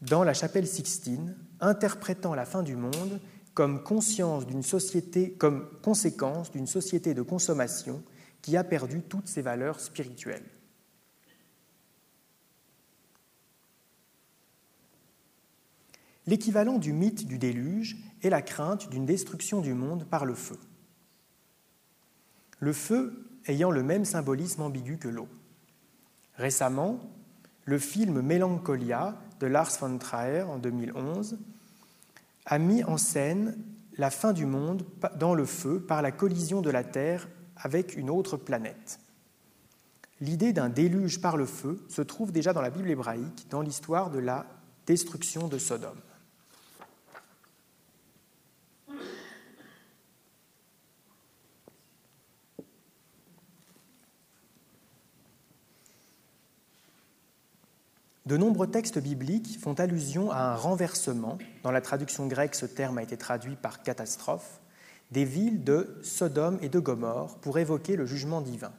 [0.01, 3.19] dans la chapelle Sixtine, interprétant la fin du monde
[3.53, 5.35] comme, conséquence d'une société
[7.13, 8.03] de consommation
[8.41, 10.45] qui a perdu toutes ses valeurs spirituelles.
[16.25, 20.57] L'équivalent du mythe du déluge est la crainte d'une destruction du monde par le feu.
[22.59, 25.27] Le feu ayant le même symbolisme ambigu que l'eau.
[26.35, 26.99] Récemment,
[27.65, 31.37] le film Mélancolia de Lars von Trier en 2011
[32.45, 33.57] a mis en scène
[33.97, 34.85] la fin du monde
[35.17, 38.99] dans le feu par la collision de la Terre avec une autre planète.
[40.21, 44.09] L'idée d'un déluge par le feu se trouve déjà dans la Bible hébraïque, dans l'histoire
[44.09, 44.45] de la
[44.85, 45.99] destruction de Sodome.
[58.29, 62.99] De nombreux textes bibliques font allusion à un renversement, dans la traduction grecque ce terme
[62.99, 64.61] a été traduit par catastrophe,
[65.09, 68.71] des villes de Sodome et de Gomorre pour évoquer le jugement divin.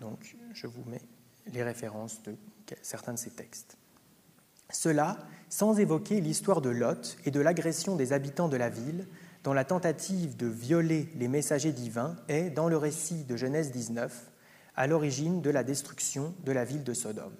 [0.00, 1.02] Donc je vous mets
[1.52, 2.34] les références de
[2.82, 3.76] certains de ces textes.
[4.68, 5.16] Cela
[5.48, 9.06] sans évoquer l'histoire de Lot et de l'agression des habitants de la ville,
[9.44, 14.32] dont la tentative de violer les messagers divins est, dans le récit de Genèse 19,
[14.74, 17.36] à l'origine de la destruction de la ville de Sodome.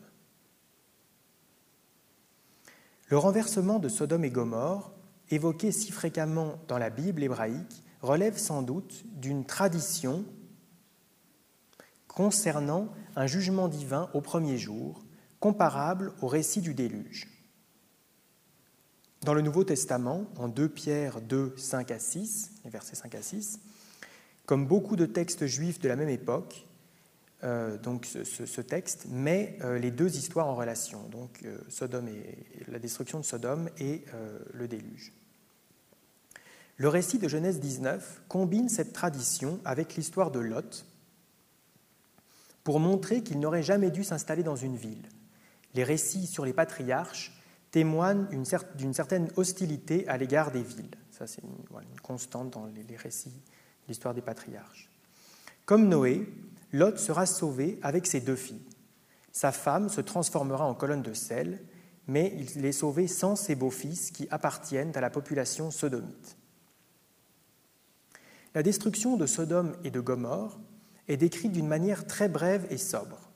[3.14, 4.90] Le renversement de Sodome et Gomorre,
[5.30, 10.24] évoqué si fréquemment dans la Bible hébraïque, relève sans doute d'une tradition
[12.08, 15.04] concernant un jugement divin au premier jour,
[15.38, 17.28] comparable au récit du déluge.
[19.22, 23.22] Dans le Nouveau Testament, en 2 Pierre 2, 5 à 6, les versets 5 à
[23.22, 23.60] 6,
[24.44, 26.66] comme beaucoup de textes juifs de la même époque,
[27.44, 32.38] euh, donc ce, texte met euh, les deux histoires en relation, donc euh, Sodome et,
[32.68, 34.04] la destruction de Sodome et
[34.52, 35.12] le déluge.
[36.76, 40.86] Le récit de Genèse 19 combine cette tradition avec l'histoire de Lot
[42.64, 45.06] pour montrer qu'il n'aurait jamais dû s'installer dans une ville.
[45.74, 47.38] Les récits sur les patriarches
[47.70, 50.96] témoignent d'une certaine hostilité à l'égard des villes.
[51.10, 54.90] Ça, c'est une, constante dans les, les récits de l'histoire des patriarches.
[55.64, 56.26] Comme Noé,
[56.74, 58.66] Lot sera sauvé avec ses deux filles.
[59.30, 61.62] Sa femme se transformera en colonne de sel,
[62.08, 66.36] mais il est sauvé sans ses beaux-fils qui appartiennent à la population sodomite.
[68.56, 70.58] La destruction de Sodome et de Gomorre
[71.06, 73.30] est décrite d'une manière très brève et sobre.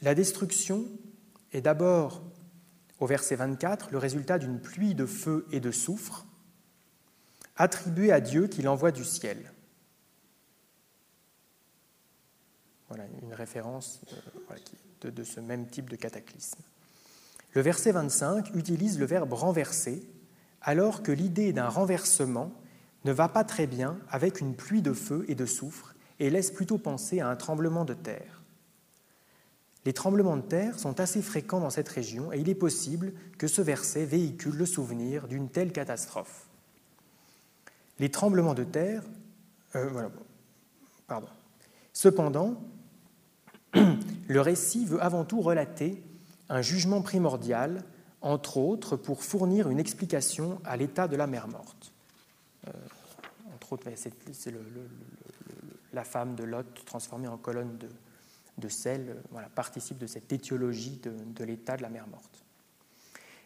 [0.00, 0.86] La destruction
[1.52, 2.22] est d'abord,
[2.98, 6.24] au verset 24, le résultat d'une pluie de feu et de soufre
[7.56, 9.53] attribuée à Dieu qui l'envoie du ciel.
[12.94, 14.02] Voilà une référence
[14.52, 16.60] euh, de, ce même type de cataclysme.
[17.52, 20.08] Le verset 25 utilise le verbe renverser,
[20.62, 22.52] alors que l'idée d'un renversement
[23.04, 26.52] ne va pas très bien avec une pluie de feu et de soufre et laisse
[26.52, 28.42] plutôt penser à un tremblement de terre.
[29.84, 33.48] Les tremblements de terre sont assez fréquents dans cette région et il est possible que
[33.48, 36.46] ce verset véhicule le souvenir d'une telle catastrophe.
[37.98, 39.02] Les tremblements de terre,
[39.74, 40.12] euh, voilà,
[41.08, 41.26] pardon.
[41.92, 42.60] Cependant,
[44.28, 46.02] le récit veut avant tout relater
[46.48, 47.82] un jugement primordial
[48.20, 51.92] entre autres pour fournir une explication à l'état de la mer morte.
[52.66, 52.70] Euh,
[53.54, 54.54] entre autres, c'est
[55.92, 57.78] la femme de Lot transformée en colonne
[58.58, 62.44] de, sel, voilà, participe de cette étiologie de, de l'état de la mer morte.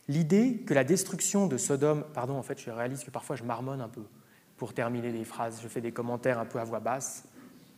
[0.06, 3.80] L'idée que la destruction de Sodome, pardon, en fait, je réalise que parfois je marmonne
[3.80, 4.04] un peu
[4.56, 7.24] pour terminer des phrases, je fais des commentaires un peu à voix basse,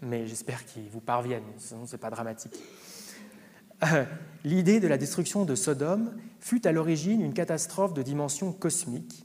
[0.02, 2.58] mais j'espère qu'ils vous parviennent, sinon ce n'est pas dramatique.
[3.82, 4.04] Euh,
[4.44, 9.24] l'idée de la destruction de Sodome fut à l'origine une catastrophe de dimension cosmique.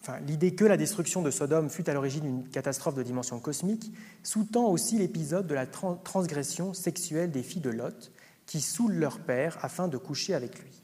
[0.00, 3.90] Enfin, l'idée que la destruction de Sodome fut à l'origine une catastrophe de dimension cosmique
[4.22, 8.12] sous-tend aussi l'épisode de la transgression sexuelle des filles de Lot,
[8.44, 10.83] qui saoulent leur père afin de coucher avec lui.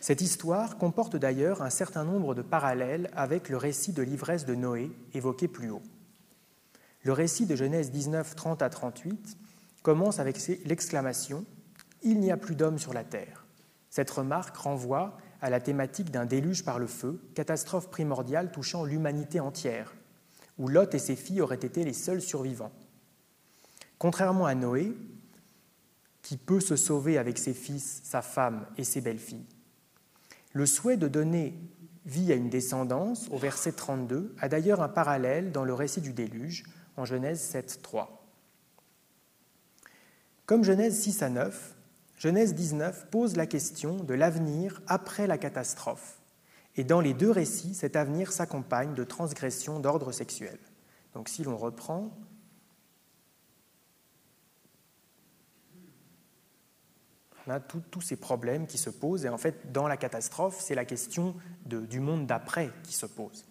[0.00, 4.54] Cette histoire comporte d'ailleurs un certain nombre de parallèles avec le récit de l'ivresse de
[4.54, 5.82] Noé évoqué plus haut.
[7.04, 9.36] Le récit de Genèse 19, 30 à 38
[9.82, 11.44] commence avec l'exclamation
[12.02, 13.44] Il n'y a plus d'hommes sur la terre.
[13.90, 19.40] Cette remarque renvoie à la thématique d'un déluge par le feu, catastrophe primordiale touchant l'humanité
[19.40, 19.92] entière,
[20.58, 22.72] où Lot et ses filles auraient été les seuls survivants.
[23.98, 24.96] Contrairement à Noé,
[26.22, 29.46] qui peut se sauver avec ses fils, sa femme et ses belles-filles,
[30.52, 31.58] le souhait de donner
[32.04, 36.12] vie à une descendance, au verset 32, a d'ailleurs un parallèle dans le récit du
[36.12, 36.64] déluge,
[36.96, 38.26] en Genèse 7, 3.
[40.46, 41.74] Comme Genèse 6 à 9,
[42.18, 46.20] Genèse 19 pose la question de l'avenir après la catastrophe.
[46.76, 50.58] Et dans les deux récits, cet avenir s'accompagne de transgressions d'ordre sexuel.
[51.14, 52.10] Donc si l'on reprend,
[57.46, 59.24] on a tous ces problèmes qui se posent.
[59.24, 61.34] Et en fait, dans la catastrophe, c'est la question
[61.66, 63.44] du monde d'après qui se pose.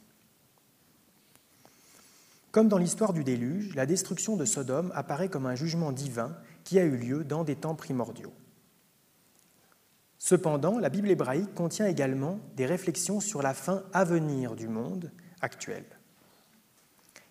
[2.52, 6.80] Comme dans l'histoire du déluge, la destruction de Sodome apparaît comme un jugement divin qui
[6.80, 8.34] a eu lieu dans des temps primordiaux.
[10.20, 15.12] Cependant, la Bible hébraïque contient également des réflexions sur la fin à venir du monde
[15.42, 15.84] actuel.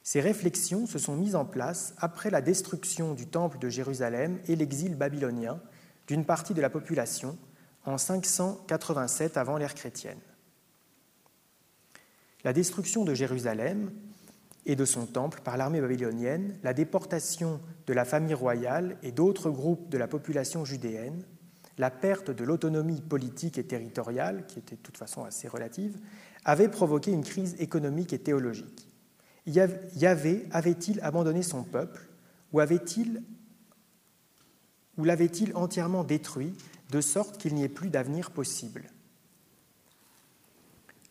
[0.03, 4.57] Ces réflexions se sont mises en place après la destruction du Temple de Jérusalem et
[4.57, 5.61] l'exil babylonien
[6.11, 7.39] d'une partie de la population
[7.85, 10.19] en 587 avant l'ère chrétienne.
[12.43, 13.93] La destruction de Jérusalem
[14.67, 19.51] et de son temple par l'armée babylonienne, la déportation de la famille royale et d'autres
[19.51, 21.23] groupes de la population judéenne,
[21.79, 25.97] la perte de l'autonomie politique et territoriale, qui était de toute façon assez relative,
[26.45, 28.89] avaient provoqué une crise économique et théologique.
[29.47, 32.09] Yahvé avait-il abandonné son peuple
[32.53, 33.23] ou avait-il
[35.01, 36.53] ou l'avait-il entièrement détruit
[36.91, 38.91] de sorte qu'il n'y ait plus d'avenir possible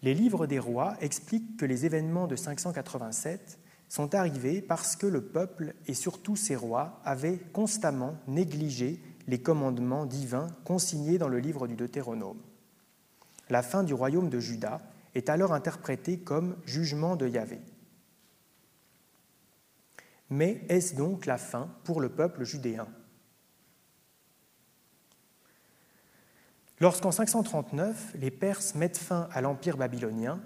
[0.03, 5.21] Les livres des rois expliquent que les événements de 587 sont arrivés parce que le
[5.21, 11.65] peuple et surtout ses rois avaient constamment négligé les commandements divins consignés dans le livre
[11.65, 12.37] du Deutéronome.
[13.49, 14.81] La fin du royaume de Juda
[15.15, 17.59] est alors interprétée comme jugement de Yahvé.
[20.29, 22.87] Mais est-ce donc la fin pour le peuple judéen?
[26.81, 30.39] Lorsqu'en 539, les Perses mettent fin à l'empire babylonien,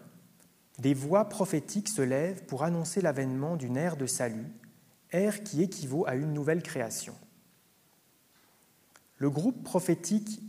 [0.79, 4.51] des voix prophétiques se lèvent pour annoncer l'avènement d'une ère de salut,
[5.11, 7.13] ère qui équivaut à une nouvelle création.
[9.17, 10.41] Le groupe prophétique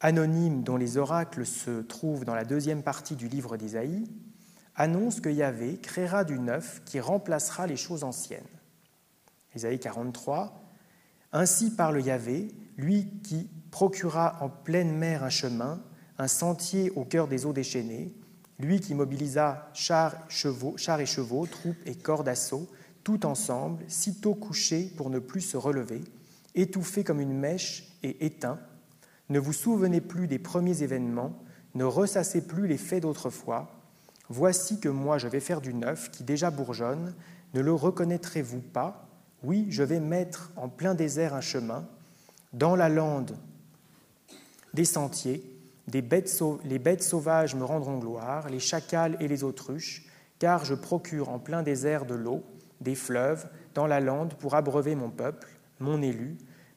[0.00, 4.10] anonyme dont les oracles se trouvent dans la deuxième partie du livre d'Ésaïe
[4.74, 8.42] annonce que Yahvé créera du neuf qui remplacera les choses anciennes.
[9.54, 10.60] Ésaïe 43
[11.32, 15.82] Ainsi parle Yahvé, lui qui procura en pleine mer un chemin,
[16.16, 18.14] un sentier au cœur des eaux déchaînées,
[18.58, 20.14] lui qui mobilisa chars,
[20.98, 22.70] et chevaux, troupes et corps d'assaut,
[23.04, 26.00] tout ensemble, sitôt couchés pour ne plus se relever,
[26.54, 28.60] étouffés comme une mèche et éteints,
[29.28, 31.38] ne vous souvenez plus des premiers événements,
[31.74, 33.70] ne ressassez plus les faits d'autrefois.
[34.30, 37.14] Voici que moi je vais faire du neuf qui déjà bourgeonne,
[37.52, 39.06] ne le reconnaîtrez-vous pas?
[39.42, 41.86] Oui, je vais mettre en plein désert un chemin,
[42.54, 43.36] dans la lande
[44.76, 45.42] des sentiers,
[45.90, 50.04] les bêtes sauvages me rendront gloire, les chacals et les autruches,
[50.38, 52.44] car je procure en plein désert de l'eau,
[52.82, 55.48] des fleuves, dans la lande pour abreuver mon peuple,
[55.80, 56.36] mon élu,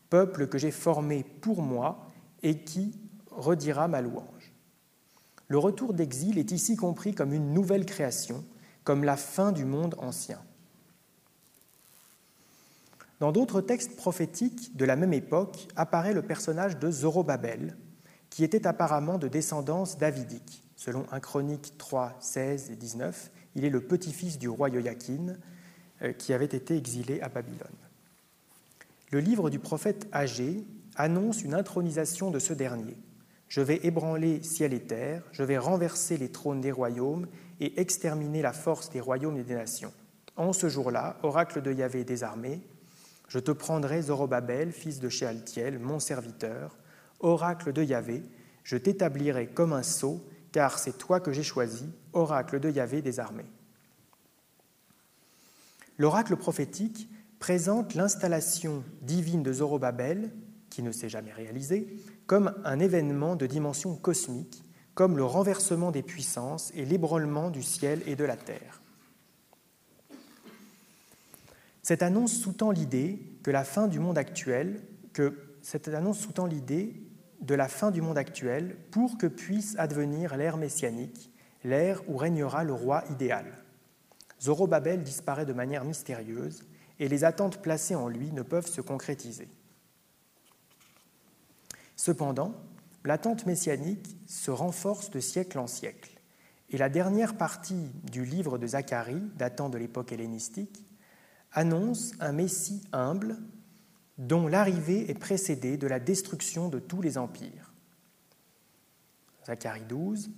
[0.09, 2.07] peuple que j'ai formé pour moi
[2.41, 2.97] et qui
[3.31, 4.53] redira ma louange.
[5.49, 8.45] Le retour d'exil est ici compris comme une nouvelle création,
[8.85, 10.39] comme la fin du monde ancien.
[13.19, 17.75] Dans d'autres textes prophétiques de la même époque apparaît le personnage de Zorobabel,
[18.29, 20.63] qui était apparemment de descendance davidique.
[20.75, 25.35] Selon 1 Chronique 3, 16 et 19, il est le petit-fils du roi Joachim
[26.01, 27.67] euh, qui avait été exilé à Babylone.
[29.11, 30.63] Le livre du prophète Agé
[30.95, 32.95] annonce une intronisation de ce dernier.
[33.47, 37.27] Je vais ébranler ciel et terre, je vais renverser les trônes des royaumes
[37.59, 39.91] et exterminer la force des royaumes et des nations.
[40.35, 42.61] En ce jour-là, oracle de Yahvé des armées,
[43.27, 46.77] je te prendrai Zorobabel, fils de Shealtiel, mon serviteur,
[47.19, 48.23] oracle de Yahvé,
[48.63, 53.19] je t'établirai comme un sceau, car c'est toi que j'ai choisi, oracle de Yahvé des
[53.19, 53.49] armées.
[55.97, 57.09] L'oracle prophétique
[57.39, 60.31] présente l'installation divine de Zorobabel,
[60.69, 64.63] qui ne s'est jamais réalisée, comme un événement de dimension cosmique,
[64.93, 68.81] comme le renversement des puissances et l'ébranlement du ciel et de la terre.
[71.81, 74.81] Cette annonce sous-tend l'idée que la fin du monde actuel,
[75.13, 77.01] que cette annonce sous-tend l'idée
[77.41, 81.31] de la fin du monde actuel pour que puisse advenir l'ère messianique,
[81.63, 83.45] l'ère où régnera le roi idéal.
[84.41, 86.63] Zorobabel disparaît de manière mystérieuse
[86.99, 89.49] et les attentes placées en lui ne peuvent se concrétiser.
[91.95, 92.53] Cependant,
[93.03, 96.19] l'attente messianique se renforce de siècle en siècle,
[96.69, 100.85] et la dernière partie du livre de Zacharie, datant de l'époque hellénistique,
[101.51, 103.37] annonce un Messie humble
[104.19, 107.73] dont l'arrivée est précédée de la destruction de tous les empires.
[109.47, 110.29] Zacharie 12.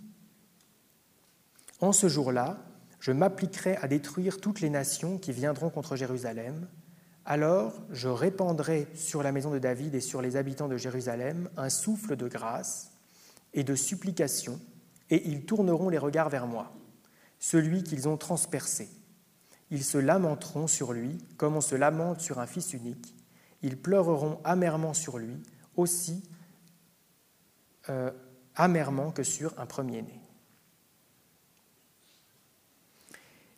[1.79, 2.59] En ce jour-là,
[2.99, 6.67] je m'appliquerai à détruire toutes les nations qui viendront contre Jérusalem.
[7.25, 11.69] Alors je répandrai sur la maison de David et sur les habitants de Jérusalem un
[11.69, 12.91] souffle de grâce
[13.53, 14.61] et de supplication,
[15.09, 16.71] et ils tourneront les regards vers moi,
[17.39, 18.89] celui qu'ils ont transpercé.
[19.71, 23.15] Ils se lamenteront sur lui comme on se lamente sur un fils unique.
[23.64, 25.38] Ils pleureront amèrement sur lui,
[25.76, 26.24] aussi
[27.89, 28.12] euh,
[28.55, 30.20] amèrement que sur un premier-né.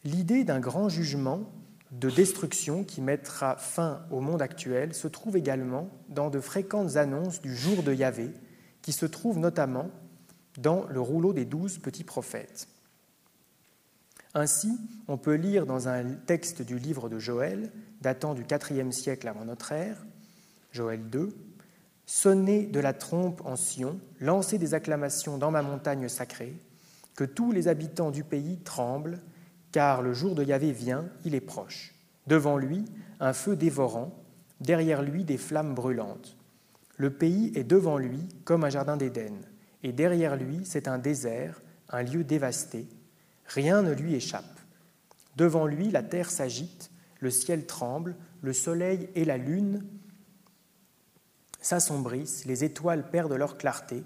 [0.04, 1.50] L'idée d'un grand jugement
[1.92, 7.42] de destruction qui mettra fin au monde actuel se trouve également dans de fréquentes annonces
[7.42, 8.32] du jour de Yahvé,
[8.82, 9.90] qui se trouvent notamment
[10.58, 12.68] dans le rouleau des douze petits prophètes.
[14.34, 14.78] Ainsi,
[15.08, 17.72] on peut lire dans un texte du livre de Joël,
[18.04, 20.06] datant du IVe siècle avant notre ère,
[20.72, 21.36] Joël 2,
[22.06, 26.54] Sonnez de la trompe en Sion, lancez des acclamations dans ma montagne sacrée,
[27.16, 29.20] que tous les habitants du pays tremblent
[29.72, 31.96] car le jour de Yahvé vient, il est proche.
[32.28, 32.86] Devant lui,
[33.20, 34.14] un feu dévorant,
[34.60, 36.38] derrière lui des flammes brûlantes.
[36.98, 39.34] Le pays est devant lui comme un jardin d'Éden,
[39.82, 42.88] et derrière lui c'est un désert, un lieu dévasté.
[43.48, 44.60] Rien ne lui échappe.
[45.38, 46.92] Devant lui la terre s'agite,
[47.24, 49.84] le ciel tremble, le soleil et la lune
[51.62, 54.04] s'assombrissent, les étoiles perdent leur clarté.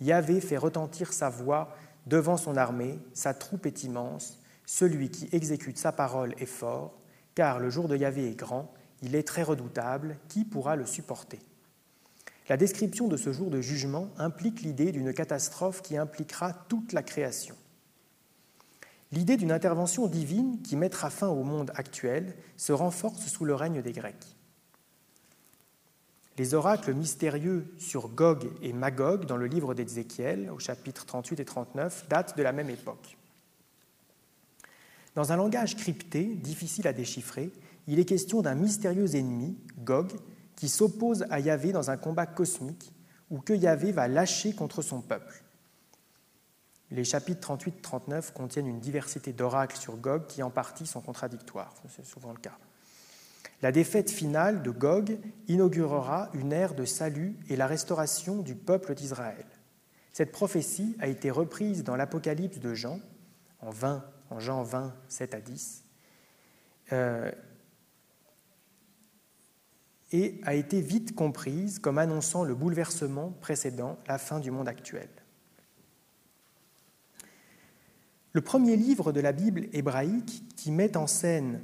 [0.00, 5.78] Yahvé fait retentir sa voix devant son armée, sa troupe est immense, celui qui exécute
[5.78, 6.98] sa parole est fort,
[7.34, 11.40] car le jour de Yahvé est grand, il est très redoutable, qui pourra le supporter?
[12.48, 17.02] La description de ce jour de jugement implique l'idée d'une catastrophe qui impliquera toute la
[17.02, 17.56] création.
[19.14, 23.80] L'idée d'une intervention divine qui mettra fin au monde actuel se renforce sous le règne
[23.80, 24.36] des Grecs.
[26.36, 31.44] Les oracles mystérieux sur Gog et Magog dans le livre d'Ézéchiel, au chapitre 38 et
[31.44, 33.16] 39, datent de la même époque.
[35.14, 37.52] Dans un langage crypté, difficile à déchiffrer,
[37.86, 40.10] il est question d'un mystérieux ennemi, Gog,
[40.56, 42.90] qui s'oppose à Yahvé dans un combat cosmique
[43.30, 45.43] ou que Yahvé va lâcher contre son peuple.
[46.94, 52.04] Les chapitres 38-39 contiennent une diversité d'oracles sur Gog qui en partie sont contradictoires, c'est
[52.04, 52.56] souvent le cas.
[53.62, 55.18] La défaite finale de Gog
[55.48, 59.44] inaugurera une ère de salut et la restauration du peuple d'Israël.
[60.12, 63.00] Cette prophétie a été reprise dans l'Apocalypse de Jean
[63.60, 65.84] en 20 en Jean 20, 7 à 10,
[66.92, 67.30] euh,
[70.12, 75.08] et a été vite comprise comme annonçant le bouleversement précédent la fin du monde actuel.
[78.34, 81.60] Le premier livre de la Bible hébraïque qui met en scène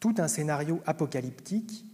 [0.00, 1.84] tout un scénario apocalyptique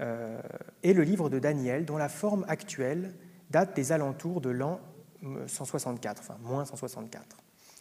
[0.00, 0.40] euh,
[0.84, 3.12] est le livre de Daniel, dont la forme actuelle
[3.50, 4.80] date des alentours de l'an
[5.48, 7.38] 164, enfin moins 164.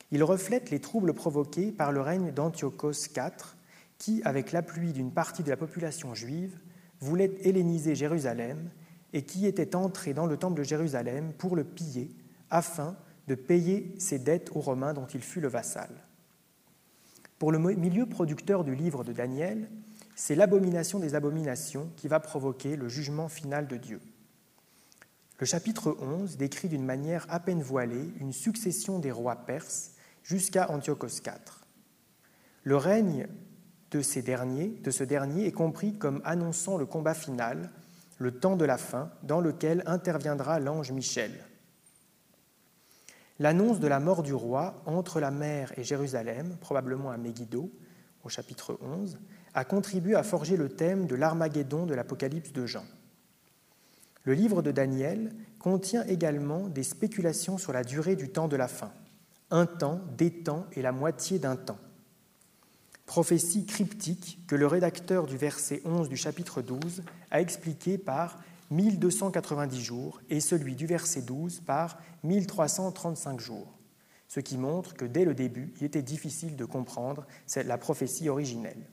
[0.09, 3.55] Il reflète les troubles provoqués par le règne d'Antiochos IV,
[3.99, 6.57] qui, avec l'appui d'une partie de la population juive,
[6.99, 8.71] voulait helléniser Jérusalem
[9.13, 12.09] et qui était entré dans le temple de Jérusalem pour le piller,
[12.49, 12.97] afin
[13.32, 15.88] de payer ses dettes aux Romains dont il fut le vassal.
[17.39, 19.69] Pour le milieu producteur du livre de Daniel,
[20.17, 24.01] c'est l'abomination des abominations qui va provoquer le jugement final de Dieu.
[25.39, 30.69] Le chapitre 11 décrit d'une manière à peine voilée une succession des rois perses jusqu'à
[30.69, 31.63] Antiochos IV.
[32.63, 33.27] Le règne
[33.91, 37.71] de, de ce dernier est compris comme annonçant le combat final,
[38.17, 41.45] le temps de la fin, dans lequel interviendra l'ange Michel.
[43.41, 47.71] L'annonce de la mort du roi entre la mer et Jérusalem, probablement à Megiddo,
[48.23, 49.17] au chapitre 11,
[49.55, 52.85] a contribué à forger le thème de l'Armageddon de l'Apocalypse de Jean.
[54.25, 58.67] Le livre de Daniel contient également des spéculations sur la durée du temps de la
[58.67, 58.91] fin,
[59.49, 61.79] un temps, des temps et la moitié d'un temps.
[63.07, 68.37] Prophétie cryptique que le rédacteur du verset 11 du chapitre 12 a expliqué par
[68.72, 73.78] 1290 jours et celui du verset 12 par 1335 jours,
[74.28, 78.89] ce qui montre que dès le début, il était difficile de comprendre la prophétie originelle.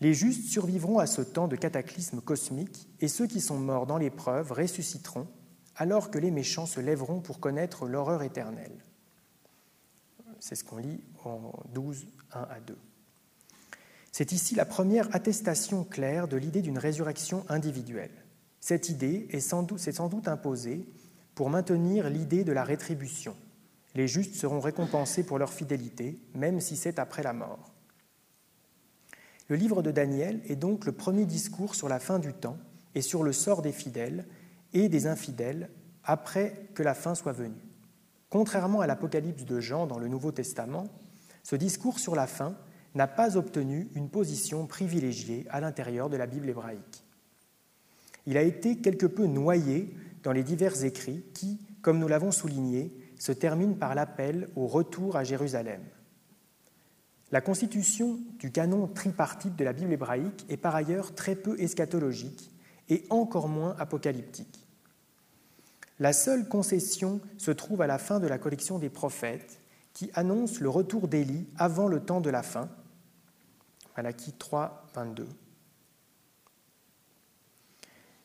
[0.00, 3.98] Les justes survivront à ce temps de cataclysme cosmique et ceux qui sont morts dans
[3.98, 5.28] l'épreuve ressusciteront
[5.76, 8.84] alors que les méchants se lèveront pour connaître l'horreur éternelle.
[10.40, 12.76] C'est ce qu'on lit en 12, 1 à 2.
[14.12, 18.12] C'est ici la première attestation claire de l'idée d'une résurrection individuelle.
[18.60, 20.86] Cette idée est sans doute, sans doute imposée
[21.34, 23.34] pour maintenir l'idée de la rétribution.
[23.94, 27.72] Les justes seront récompensés pour leur fidélité, même si c'est après la mort.
[29.48, 32.58] Le livre de Daniel est donc le premier discours sur la fin du temps
[32.94, 34.26] et sur le sort des fidèles
[34.74, 35.70] et des infidèles
[36.04, 37.64] après que la fin soit venue.
[38.28, 40.88] Contrairement à l'Apocalypse de Jean dans le Nouveau Testament,
[41.42, 42.56] ce discours sur la fin
[42.94, 47.04] n'a pas obtenu une position privilégiée à l'intérieur de la Bible hébraïque.
[48.26, 52.92] Il a été quelque peu noyé dans les divers écrits qui, comme nous l'avons souligné,
[53.18, 55.80] se terminent par l'appel au retour à Jérusalem.
[57.30, 62.50] La constitution du canon tripartite de la Bible hébraïque est par ailleurs très peu eschatologique
[62.90, 64.66] et encore moins apocalyptique.
[65.98, 69.60] La seule concession se trouve à la fin de la collection des prophètes
[69.94, 72.68] qui annonce le retour d'Élie avant le temps de la fin.
[73.96, 75.28] Malachie 3, 22.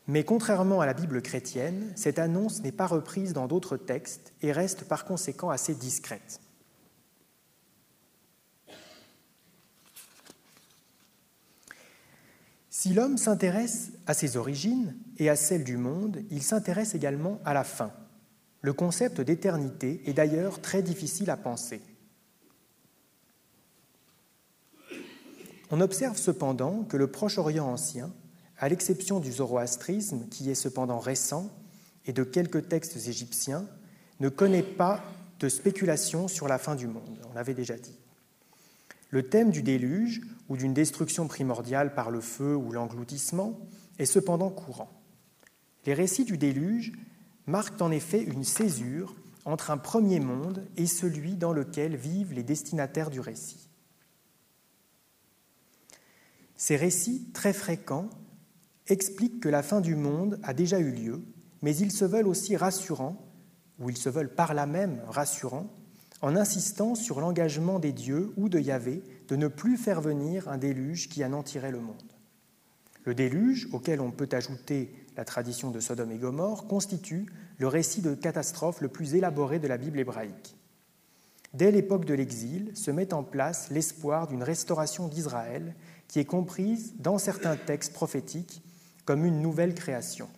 [0.08, 4.54] Mais contrairement à la Bible chrétienne, cette annonce n'est pas reprise dans d'autres textes et
[4.54, 6.40] reste par conséquent assez discrète.
[12.70, 17.54] Si l'homme s'intéresse à ses origines et à celles du monde, il s'intéresse également à
[17.54, 17.92] la fin.
[18.62, 21.82] Le concept d'éternité est d'ailleurs très difficile à penser.
[25.70, 28.12] On observe cependant que le Proche-Orient ancien,
[28.58, 31.50] à l'exception du zoroastrisme, qui est cependant récent,
[32.06, 33.66] et de quelques textes égyptiens,
[34.20, 35.04] ne connaît pas
[35.40, 37.20] de spéculation sur la fin du monde.
[37.30, 37.98] On l'avait déjà dit.
[39.10, 43.60] Le thème du déluge ou d'une destruction primordiale par le feu ou l'engloutissement
[44.00, 44.92] est cependant courant.
[45.86, 46.94] Les récits du déluge
[47.46, 49.16] marquent en effet une césure
[49.46, 53.67] entre un premier monde et celui dans lequel vivent les destinataires du récit.
[56.58, 58.10] Ces récits, très fréquents,
[58.88, 61.22] expliquent que la fin du monde a déjà eu lieu,
[61.62, 63.24] mais ils se veulent aussi rassurants,
[63.80, 65.72] ou ils se veulent par là même rassurants,
[66.22, 70.58] en insistant sur l'engagement des dieux ou de Yahvé de ne plus faire venir un
[70.58, 72.02] déluge qui anéantirait le monde.
[73.04, 77.28] Le déluge, auquel on peut ajouter la tradition de Sodome et Gomorre, constitue
[77.58, 80.56] le récit de catastrophe le plus élaboré de la Bible hébraïque.
[81.54, 85.76] Dès l'époque de l'exil se met en place l'espoir d'une restauration d'Israël
[86.08, 88.62] qui est comprise dans certains textes prophétiques
[89.06, 90.30] comme une nouvelle création.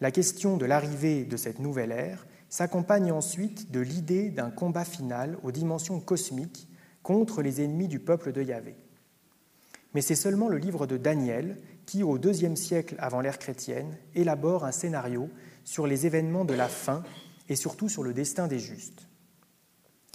[0.00, 5.38] La question de l'arrivée de cette nouvelle ère s'accompagne ensuite de l'idée d'un combat final
[5.42, 6.68] aux dimensions cosmiques
[7.02, 8.76] contre les ennemis du peuple de Yahvé.
[9.94, 14.64] Mais c'est seulement le livre de Daniel qui, au deuxième siècle avant l'ère chrétienne, élabore
[14.64, 15.30] un scénario
[15.64, 17.02] sur les événements de la fin
[17.48, 19.08] et surtout sur le destin des justes.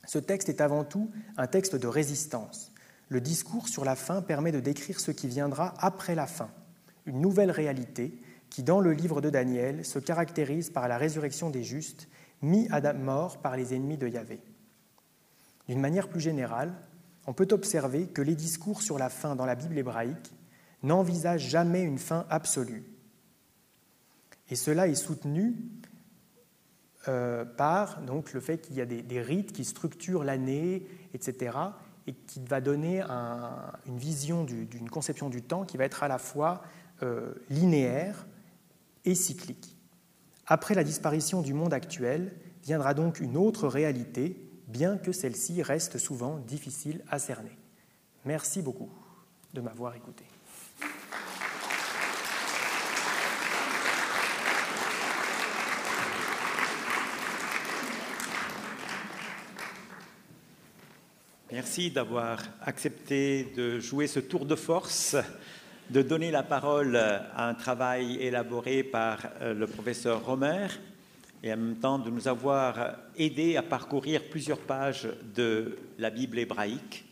[0.06, 2.71] Ce texte est avant tout un texte de résistance.
[3.12, 6.50] Le discours sur la fin permet de décrire ce qui viendra après la fin,
[7.06, 8.18] une nouvelle réalité
[8.50, 12.08] qui, dans le livre de Daniel, se caractérise par la résurrection des justes
[12.42, 14.40] mis à mort par les ennemis de Yahvé.
[15.68, 16.74] D'une manière plus générale,
[17.28, 20.32] on peut observer que les discours sur la fin dans la Bible hébraïque
[20.82, 22.86] n'envisagent jamais une fin absolue.
[24.50, 25.58] Et cela est soutenu
[27.10, 31.58] euh, par le fait qu'il y a des, rites qui structurent l'année, etc.,
[32.08, 33.02] et qui va donner
[33.86, 36.62] une vision d'une conception du temps qui va être à la fois
[37.04, 38.26] euh, linéaire
[39.06, 39.76] et cyclique.
[40.48, 45.98] Après la disparition du monde actuel viendra donc une autre réalité, bien que celle-ci reste
[45.98, 47.58] souvent difficile à cerner.
[48.26, 48.90] Merci beaucoup
[49.54, 50.24] de m'avoir écouté.
[61.52, 65.18] Merci d'avoir accepté de jouer ce tour de force
[65.90, 70.68] de donner la parole à un travail élaboré par euh, le professeur Romer
[71.44, 76.40] et en même temps de nous avoir aidé à parcourir plusieurs pages de la Bible
[76.40, 77.04] hébraïque.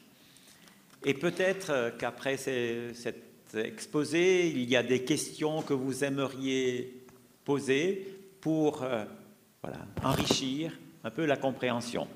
[1.03, 7.03] Et peut-être euh, qu'après cet exposé, il y a des questions que vous aimeriez
[7.43, 8.07] poser
[8.39, 9.03] pour euh,
[10.01, 10.71] enrichir
[11.03, 12.07] un peu la compréhension.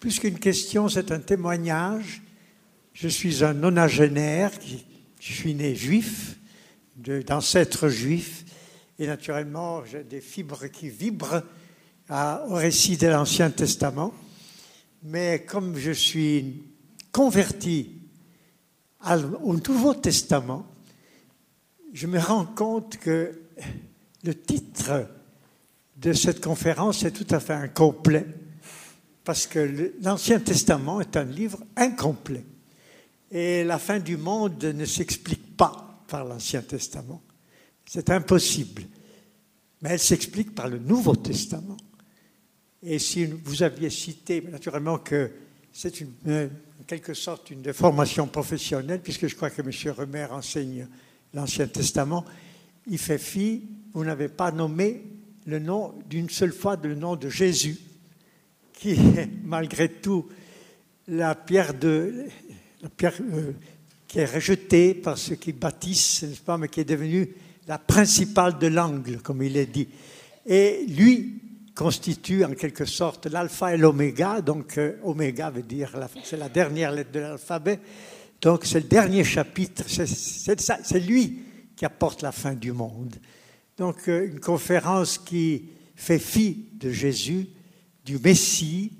[0.00, 2.22] Plus qu'une question, c'est un témoignage.
[2.94, 4.50] Je suis un nonagénaire,
[5.20, 6.38] je suis né juif,
[6.96, 8.46] d'ancêtres juifs,
[8.98, 11.42] et naturellement, j'ai des fibres qui vibrent
[12.08, 14.14] au récit de l'Ancien Testament.
[15.02, 16.62] Mais comme je suis
[17.12, 17.90] converti
[19.42, 20.66] au Nouveau Testament,
[21.92, 23.38] je me rends compte que
[24.24, 25.08] le titre
[25.98, 28.26] de cette conférence est tout à fait incomplet
[29.24, 32.44] parce que l'Ancien Testament est un livre incomplet.
[33.30, 37.22] Et la fin du monde ne s'explique pas par l'Ancien Testament.
[37.86, 38.82] C'est impossible.
[39.82, 41.76] Mais elle s'explique par le Nouveau Testament.
[42.82, 45.30] Et si vous aviez cité, naturellement que
[45.72, 49.94] c'est en quelque sorte une déformation professionnelle, puisque je crois que M.
[49.96, 50.88] Remer enseigne
[51.34, 52.24] l'Ancien Testament,
[52.88, 53.62] il fait fi,
[53.92, 55.04] vous n'avez pas nommé
[55.46, 57.78] le nom d'une seule fois le nom de Jésus
[58.80, 60.26] qui est malgré tout
[61.06, 62.24] la pierre, de,
[62.82, 63.52] la pierre euh,
[64.08, 67.28] qui est rejetée par ceux qui bâtissent, n'est-ce pas, mais qui est devenue
[67.68, 69.86] la principale de l'angle, comme il est dit.
[70.46, 71.42] Et lui
[71.74, 75.92] constitue en quelque sorte l'alpha et l'oméga, donc euh, oméga veut dire,
[76.24, 77.78] c'est la dernière lettre de l'alphabet,
[78.40, 81.42] donc c'est le dernier chapitre, c'est lui
[81.76, 83.16] qui apporte la fin du monde.
[83.76, 87.46] Donc euh, une conférence qui fait fi de Jésus,
[88.10, 88.90] du Messie.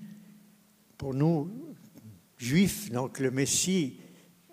[0.97, 1.51] Pour nous,
[2.39, 3.97] juifs, donc le Messie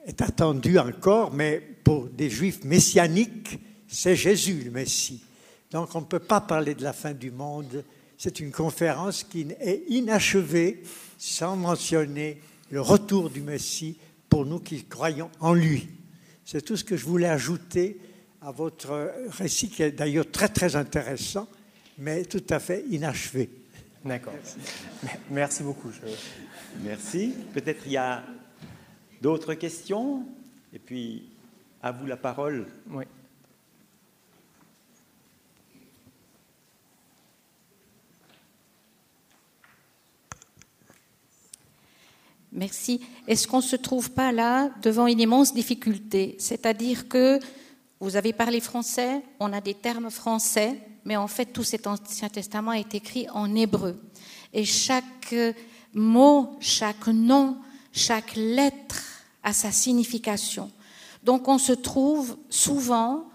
[0.03, 5.24] est attendu encore, mais pour des juifs messianiques, c'est Jésus le Messie.
[5.70, 7.84] Donc on ne peut pas parler de la fin du monde.
[8.18, 10.82] C'est une conférence qui est inachevée
[11.20, 12.41] sans mentionner
[12.72, 15.88] le retour du Messie pour nous qui croyons en lui.
[16.45, 17.99] C'est tout ce que je voulais ajouter
[18.41, 21.47] à votre récit qui est d'ailleurs très très intéressant,
[21.99, 23.51] mais tout à fait inachevé.
[24.08, 24.34] D'accord.
[25.30, 25.64] Merci.
[25.64, 25.91] beaucoup.
[26.82, 27.34] Merci.
[27.53, 28.24] Peut-être il y a
[29.22, 30.24] d'autres questions?
[30.74, 31.28] Et puis,
[31.84, 32.68] à vous la parole.
[32.89, 33.03] Oui.
[42.53, 43.01] Merci.
[43.28, 46.38] Est-ce qu'on ne se trouve pas là devant une immense difficulté?
[46.39, 47.39] C'est-à-dire que
[47.99, 52.28] vous avez parlé français, on a des termes français, mais en fait tout cet Ancien
[52.28, 53.97] Testament est écrit en hébreu.
[54.53, 55.34] Et chaque
[55.93, 57.60] mot, chaque nom,
[57.93, 59.01] chaque lettre
[59.41, 60.70] a sa signification.
[61.24, 63.30] Donc on se trouve souvent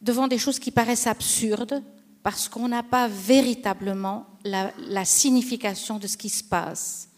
[0.00, 1.82] devant des choses qui paraissent absurdes
[2.22, 7.08] parce qu'on n'a pas véritablement la, la, signification de ce qui se passe.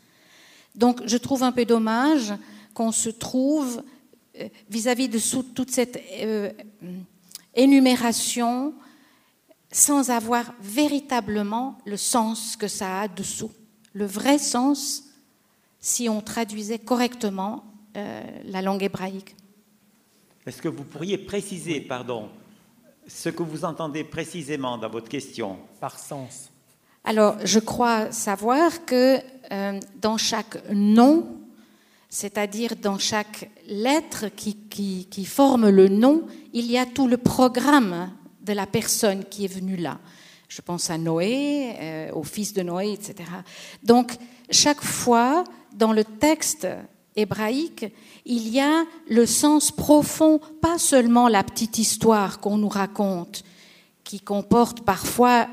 [0.74, 2.32] Donc je trouve un peu dommage
[2.72, 3.82] qu'on se trouve
[4.40, 5.18] euh, vis-à-vis de
[5.54, 6.50] toute cette euh,
[7.54, 8.72] énumération
[9.70, 13.52] sans avoir véritablement le sens que ça a dessous.
[13.92, 15.04] Le vrai sens
[15.80, 17.64] si on traduisait correctement
[17.96, 19.36] euh, la langue hébraïque.
[20.46, 22.28] Est-ce que vous pourriez préciser, pardon,
[23.06, 25.58] ce que vous entendez précisément dans votre question?
[25.80, 26.50] Par sens.
[27.04, 29.18] Alors, je crois savoir que
[29.50, 31.38] euh, dans chaque nom,
[32.10, 37.16] c'est-à-dire dans chaque lettre qui, qui, qui, forme le nom, il y a tout le
[37.18, 38.10] programme
[38.49, 39.99] de la personne qui est venue là.
[40.49, 43.28] Je pense à Noé, euh, au fils de Noé, etc.
[43.82, 44.12] Donc,
[44.51, 45.44] chaque fois,
[45.74, 46.66] dans le texte
[47.14, 47.84] hébraïque,
[48.24, 53.44] il y a le sens profond, pas seulement la petite histoire qu'on nous raconte,
[54.05, 55.49] qui comporte parfois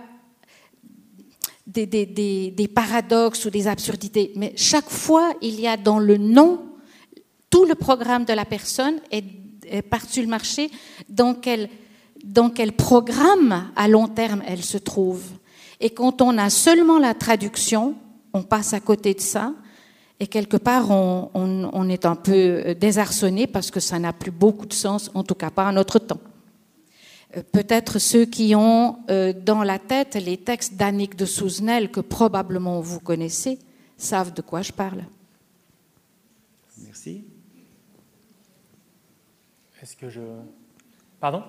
[1.67, 6.61] des, paradoxes ou des absurdités, mais chaque fois, il y a dans le nom
[7.49, 9.23] tout le programme de la personne et,
[9.67, 10.71] et le marché
[11.09, 11.69] dans quel
[12.23, 15.23] dans quel programme à long terme elle se trouve.
[15.79, 17.95] Et quand on a seulement la traduction,
[18.33, 19.53] on passe à côté de ça,
[20.19, 24.73] et quelque part on, est un peu désarçonné parce que ça n'a plus beaucoup de
[24.73, 26.21] sens, en tout cas pas à notre temps.
[27.35, 31.99] Euh, peut-être ceux qui ont euh, dans la tête les textes d'Annick de Souzenel, que
[31.99, 33.59] probablement vous connaissez,
[33.97, 35.03] savent de quoi je parle.
[36.77, 37.23] Merci.
[39.81, 40.21] Est-ce que je...
[41.19, 41.43] Pardon?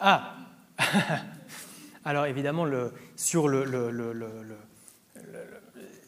[0.00, 0.36] Ah
[2.04, 2.66] Alors évidemment,
[3.16, 3.64] sur le,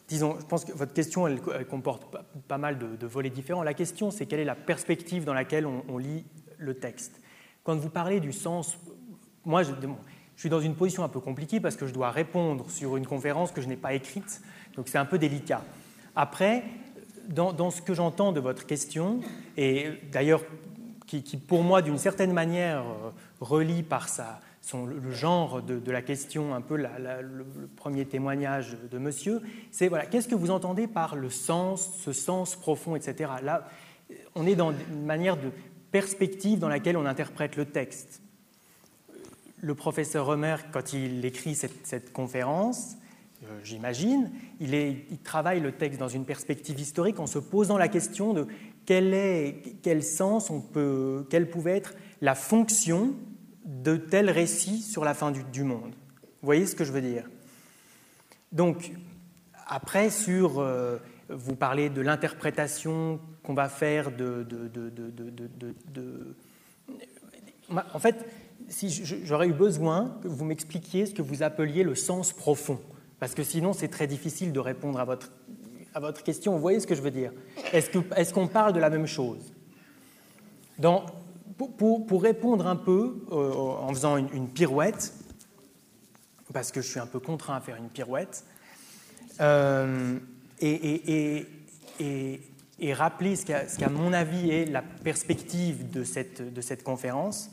[0.07, 2.03] disons, je pense que votre question, elle, comporte
[2.47, 3.63] pas, mal de, volets différents.
[3.63, 6.25] La question, c'est quelle est la perspective dans laquelle on, lit
[6.57, 7.21] le texte.
[7.63, 8.77] Quand vous parlez du sens,
[9.45, 12.69] moi, je, je, suis dans une position un peu compliquée parce que je dois répondre
[12.69, 14.41] sur une conférence que je n'ai pas écrite,
[14.75, 15.63] donc c'est un peu délicat.
[16.15, 16.63] Après,
[17.27, 19.19] dans, ce que j'entends de votre question,
[19.57, 20.41] et d'ailleurs
[21.05, 23.11] qui, pour moi d'une certaine manière euh,
[23.43, 24.07] relie par
[24.61, 29.41] son, le genre de, la question, un peu le, premier témoignage de monsieur,
[29.71, 33.31] c'est voilà, qu'est-ce que vous entendez par le sens, ce sens profond, etc.
[33.43, 33.67] Là,
[34.35, 35.51] on est dans une manière de
[35.91, 38.21] perspective dans laquelle on interprète le texte.
[39.61, 42.97] Le professeur Romer, quand il écrit cette conférence,
[43.45, 48.33] euh, j'imagine, il, travaille le texte dans une perspective historique en se posant la question
[48.33, 48.47] de
[48.85, 53.13] quel, est, quel sens on peut, quelle pouvait être la fonction
[53.65, 55.93] de tel récit sur la fin du, monde.
[56.21, 57.29] Vous voyez ce que je veux dire?
[58.51, 58.91] Donc,
[59.67, 60.97] après, sur, euh,
[61.29, 66.35] vous parlez de l'interprétation qu'on va faire de, de,
[67.93, 68.25] En fait,
[68.69, 68.89] si
[69.25, 72.79] j'aurais eu besoin que vous m'expliquiez ce que vous appeliez le sens profond.
[73.19, 75.31] Parce que sinon, c'est très difficile de répondre à votre,
[75.93, 76.53] à votre question.
[76.53, 77.31] Vous voyez ce que je veux dire?
[77.71, 79.53] Est-ce qu'on est parle de la même chose?
[80.77, 81.05] Dans,
[81.57, 85.13] pour, répondre un peu euh, en faisant une, pirouette,
[86.51, 88.45] parce que je suis un peu contraint à faire une pirouette,
[89.41, 90.19] euh,
[90.61, 91.45] et,
[92.93, 97.49] rappeler ce qu'à mon avis est la perspective de cette, de cette conférence,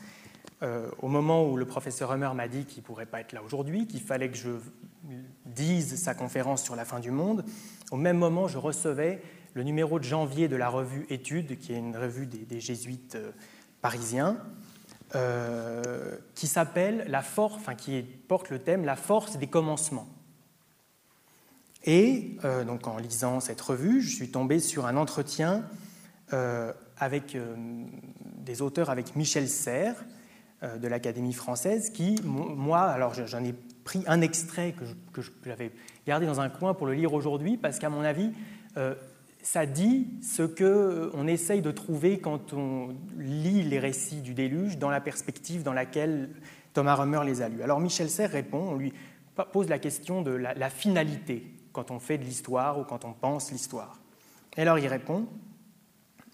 [0.63, 3.43] euh, au moment où le professeur Hummer m'a dit qu'il ne pourrait pas être là
[3.43, 4.51] aujourd'hui, qu'il fallait que je
[5.47, 7.45] dise sa conférence sur la fin du monde,
[7.91, 9.23] au même moment, je recevais
[9.55, 13.17] le numéro de janvier de la revue Études, qui est une revue des, jésuites
[13.83, 14.39] parisiens,
[15.15, 20.09] euh, qui s'appelle la force, enfin qui porte le thème La force des commencements.
[21.85, 25.65] Et donc en lisant cette revue, je suis tombé sur un entretien
[26.99, 27.35] avec
[28.45, 29.97] des auteurs avec Michel Serres,
[30.63, 34.75] euh, de l'Académie française qui, moi, alors j'en ai pris un extrait
[35.15, 35.73] que j'avais
[36.07, 38.31] gardé dans un coin pour le lire aujourd'hui, parce qu'à mon avis,
[38.77, 38.95] euh,
[39.43, 44.79] ça dit ce qu'on euh, essaye de trouver quand on lit les récits du déluge
[44.79, 46.31] dans la perspective dans laquelle
[46.73, 47.63] Thomas Römer les a lus.
[47.63, 48.93] Alors Michel Serres répond, on lui
[49.53, 53.51] pose la question de la, finalité quand on fait de l'histoire ou quand on pense
[53.51, 54.01] l'histoire.
[54.57, 55.27] Et alors il répond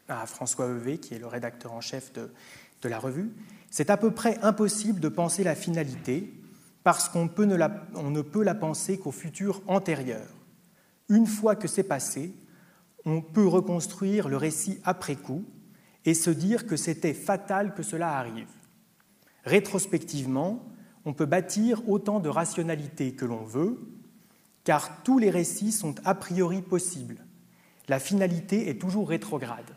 [0.08, 2.30] à François Hevé, qui est le rédacteur en chef de,
[2.82, 3.30] de la revue,
[3.70, 6.32] c'est à peu près impossible de penser la finalité
[6.86, 10.26] parce qu'on ne, peut la penser qu'au futur antérieur.
[11.08, 12.32] Une fois que c'est passé,
[13.06, 15.44] on peut reconstruire le récit après coup
[16.04, 18.50] et se dire que c'était fatal que cela arrive.
[19.44, 20.68] Rétrospectivement,
[21.04, 23.78] on peut bâtir autant de rationalité que l'on veut,
[24.64, 27.24] car tous les récits sont a priori possibles.
[27.88, 29.76] La finalité est toujours rétrograde.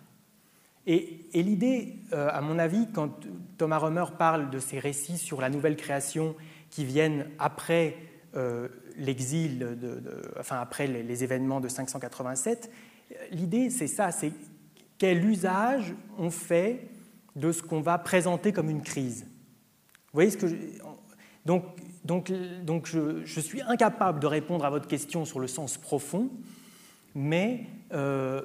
[0.88, 3.27] Et, l'idée, euh, à mon avis, quand
[3.59, 6.36] Thomas Römer parle de ces récits sur la nouvelle création
[6.71, 7.95] qui viennent après
[8.36, 9.77] euh, l'exil,
[10.39, 12.71] enfin après les, événements de 587,
[13.32, 14.32] l'idée c'est ça, c'est
[14.97, 16.88] quel usage on fait
[17.36, 19.22] de ce qu'on va présenter comme une crise.
[19.22, 20.55] Vous voyez ce que je...
[21.45, 21.64] Donc,
[22.03, 22.32] donc,
[22.64, 26.30] donc je, suis incapable de répondre à votre question sur le sens profond,
[27.16, 28.41] mais euh,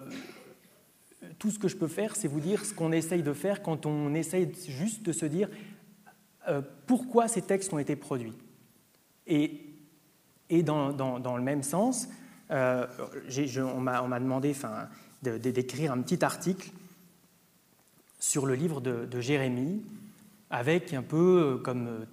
[1.38, 3.86] tout ce que je peux faire, c'est vous dire ce qu'on essaye de faire quand
[3.86, 5.48] on essaye juste de se dire
[6.48, 8.34] euh, pourquoi ces textes ont été produits.
[9.26, 9.60] Et,
[10.50, 12.08] et dans, dans, le même sens,
[12.50, 12.86] euh,
[13.58, 14.54] on m'a demandé
[15.22, 16.70] d'écrire un petit article
[18.18, 19.82] sur le livre de, Jérémie,
[20.50, 22.06] avec un peu euh, comme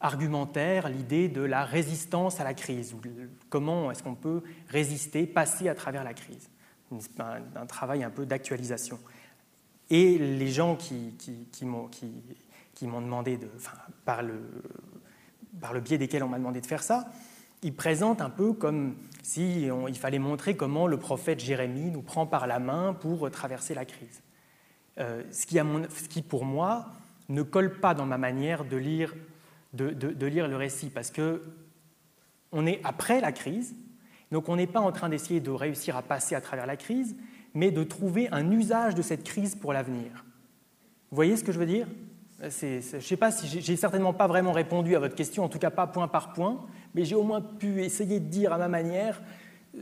[0.00, 3.00] argumentaire l'idée de la résistance à la crise, ou
[3.48, 6.48] comment est-ce qu'on peut résister, passer à travers la crise
[7.18, 8.98] un, travail un peu d'actualisation.
[9.90, 11.12] Et les gens qui,
[11.62, 13.38] m'ont demandé,
[14.04, 17.08] par le biais desquels on m'a demandé de faire ça,
[17.62, 18.96] ils présentent un peu comme
[19.26, 23.74] si il fallait montrer comment le prophète Jérémie nous prend par la main pour traverser
[23.74, 24.22] la crise.
[24.98, 25.46] Euh, ce,
[26.08, 26.86] qui pour moi,
[27.28, 29.14] ne colle pas dans ma manière de lire,
[29.72, 31.42] de lire le récit, parce que
[32.52, 33.74] on est après la crise,
[34.30, 37.16] donc on n'est pas en train d'essayer de réussir à passer à travers la crise,
[37.52, 40.24] mais de trouver un usage de cette crise pour l'avenir.
[41.10, 41.88] Vous voyez ce que je veux dire?
[42.40, 45.58] Je ne sais pas si j'ai certainement pas vraiment répondu à votre question, en tout
[45.58, 48.68] cas pas point par point, mais j'ai au moins pu essayer de dire à ma
[48.68, 49.22] manière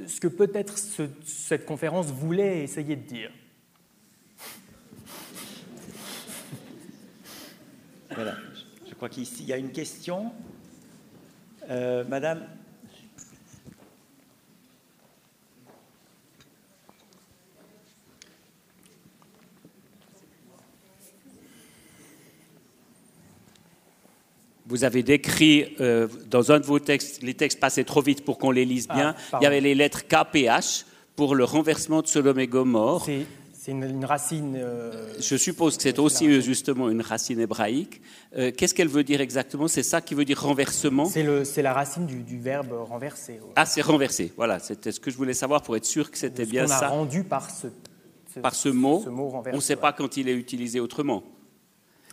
[0.06, 3.30] ce que peut-être cette conférence voulait essayer de dire.
[8.14, 8.36] Voilà,
[8.88, 10.30] je crois qu'ici y a une question.
[11.70, 12.46] Euh, madame
[24.74, 28.38] vous avez décrit euh, dans un de vos textes, les textes passaient trop vite pour
[28.38, 29.14] qu'on les lise bien.
[29.32, 33.06] Ah, Il y avait les lettres KPH pour le renversement de Sodome et Gomorre.
[33.52, 34.54] C'est une, une racine.
[34.56, 38.02] euh, Je suppose que c'est aussi euh, justement une racine hébraïque.
[38.36, 39.68] Euh, Qu'est-ce qu'elle veut dire exactement?
[39.68, 41.04] C'est ça qui veut dire renversement?
[41.06, 43.34] C'est la racine du, du verbe renverser.
[43.34, 43.52] ouais.
[43.54, 44.32] Ah, c'est renversé.
[44.36, 46.78] Voilà, c'était ce que je voulais savoir pour être sûr que c'était bien qu'on a
[46.78, 46.88] ça.
[46.88, 47.68] rendu par ce,
[48.34, 49.80] ce- Par ce mot, ce mot renversé, on ne sait ouais.
[49.80, 51.22] pas quand il est utilisé autrement.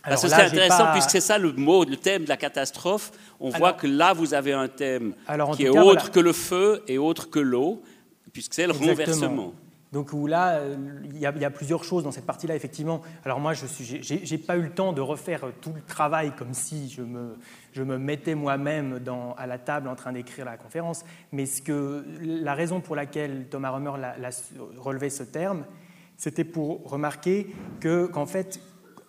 [0.04, 2.36] Alors que là, c'est intéressant, pas- puisque c'est ça le mot, le thème de la
[2.36, 3.12] catastrophe.
[3.40, 6.08] On voit Alors- que là, vous avez un thème Alors, qui est cas, autre voilà.
[6.10, 7.82] que le feu et autre que l'eau,
[8.32, 8.90] puisque c'est le Exactement.
[9.16, 9.54] renversement.
[9.92, 10.74] Donc où là, euh,
[11.04, 13.02] il y, a, il y a plusieurs choses dans cette partie-là, effectivement.
[13.26, 13.66] Alors moi, je
[14.00, 17.36] j'ai pas eu le temps de refaire tout le travail comme si je me,
[17.74, 19.00] je me mettais moi-même
[19.36, 21.04] à la table en train d'écrire la conférence.
[21.30, 24.30] Mais ce que, la raison pour laquelle Thomas Römer l'a- l'a
[24.78, 25.64] relevé ce terme,
[26.16, 28.60] c'était pour remarquer que, qu'en fait,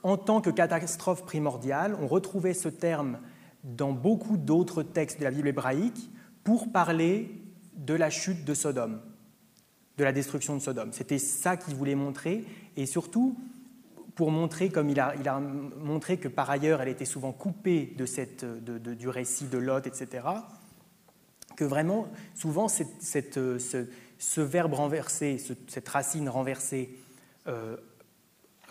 [0.03, 3.19] en tant que catastrophe primordiale, on retrouvait ce terme
[3.63, 6.11] dans beaucoup d'autres textes de la Bible hébraïque
[6.43, 7.41] pour parler
[7.75, 8.99] de la chute de Sodome
[9.97, 10.91] de la destruction de Sodome.
[10.91, 12.45] C'était ça qu'il voulait montrer,
[12.75, 13.37] et surtout
[14.15, 19.45] pour montrer, comme il a, montré que par ailleurs elle était souvent coupée du récit
[19.45, 20.27] de Lot, etc.,
[21.55, 26.97] que vraiment, souvent, ce, verbe renversé, ce- cette racine renversée,
[27.47, 27.77] euh,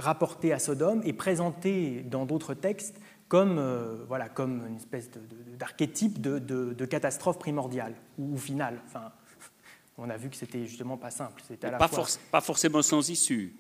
[0.03, 2.97] rapportée à Sodome, est présenté dans d'autres textes
[3.29, 8.35] comme, euh, voilà, comme une espèce de- de- d'archétype de, de- de catastrophe primordiale ou,
[8.35, 8.79] ou finale.
[8.87, 9.11] Enfin,
[9.99, 11.43] on a vu que c'était justement pas simple.
[11.47, 13.55] C'était à la Pas, fois- forc- pas forcément sans issue.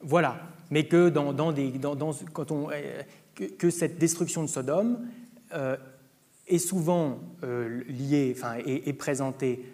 [0.00, 3.02] voilà, mais que, dans, dans des, dans- dans- quand on, euh,
[3.34, 5.06] que, que cette destruction de Sodome
[5.54, 5.76] euh,
[6.46, 9.64] est souvent euh, liée, enfin, est, est présentée,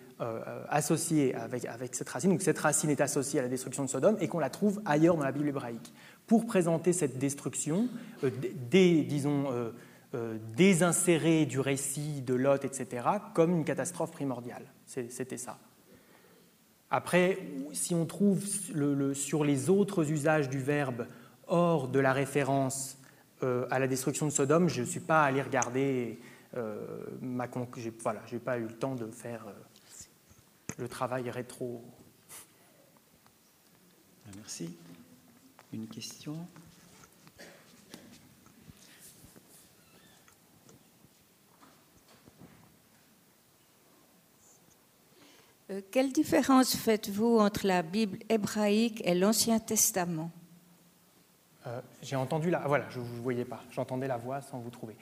[0.68, 4.28] associée avec, cette racine, donc cette racine est associée à la destruction de Sodome et
[4.28, 5.92] qu'on la trouve ailleurs dans la Bible hébraïque.
[6.26, 7.88] Pour présenter cette destruction,
[8.24, 8.30] euh,
[8.70, 9.70] disons, euh,
[10.14, 14.64] euh, désinsérée du récit de Lot, etc., comme une catastrophe primordiale.
[14.86, 15.58] C'était ça.
[16.90, 17.38] Après,
[17.72, 18.44] si on trouve
[19.14, 21.06] sur les autres usages du verbe
[21.46, 22.98] hors de la référence
[23.42, 26.20] euh, à la destruction de Sodome, je ne suis pas allé regarder
[26.56, 29.52] euh, ma conc- voilà, j'ai pas eu le temps de faire euh,
[30.76, 31.82] le travail rétro.
[34.36, 34.76] Merci.
[35.72, 36.36] Une question?
[45.70, 50.30] Euh, quelle différence faites-vous entre la Bible hébraïque et l'Ancien Testament?
[51.66, 52.60] Euh, j'ai entendu la.
[52.60, 53.60] Voilà, je ne vous voyais pas.
[53.72, 54.96] J'entendais la voix sans vous trouver.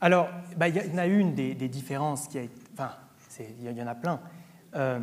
[0.00, 2.42] Alors, bah, il y en a une des, des différences qui a.
[2.72, 2.96] Enfin,
[3.28, 4.20] c'est- il y en a plein.
[4.74, 5.00] Euh,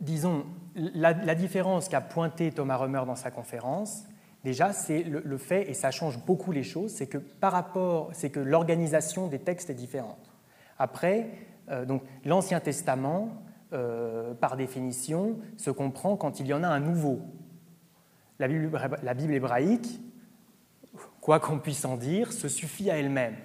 [0.00, 4.04] disons, la, différence qu'a pointé Thomas Römer dans sa conférence,
[4.44, 8.30] déjà, c'est le, fait, et ça change beaucoup les choses, c'est que par rapport, c'est
[8.30, 10.32] que l'organisation des textes est différente.
[10.78, 11.30] Après,
[11.70, 13.28] euh, donc l'Ancien Testament,
[13.72, 17.20] euh, par définition, se comprend quand il y en a un nouveau.
[18.38, 18.70] La Bible,
[19.02, 20.00] la Bible hébraïque,
[21.20, 23.36] quoi qu'on puisse en dire, se suffit à elle-même.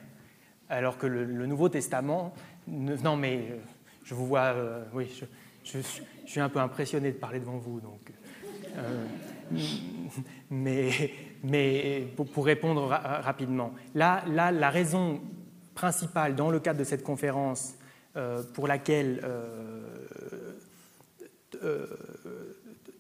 [0.70, 2.34] Alors que le, Nouveau Testament,
[2.68, 3.56] non mais euh,
[4.04, 5.08] je vous vois, euh, oui,
[5.64, 8.12] je, suis- un peu impressionné de parler devant vous, donc.
[8.78, 9.06] euh,
[10.52, 11.12] mais,
[12.16, 15.22] pour, répondre ra- rapidement, là, là, la raison
[15.76, 17.76] principale dans le cadre de cette conférence
[18.54, 19.22] pour laquelle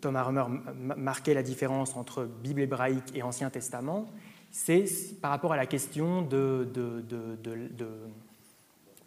[0.02, 0.44] Thomas Römer
[0.76, 4.06] ma- marquait la différence entre Bible hébraïque et Ancien Testament,
[4.52, 4.86] c'est
[5.22, 6.68] par rapport à la question de-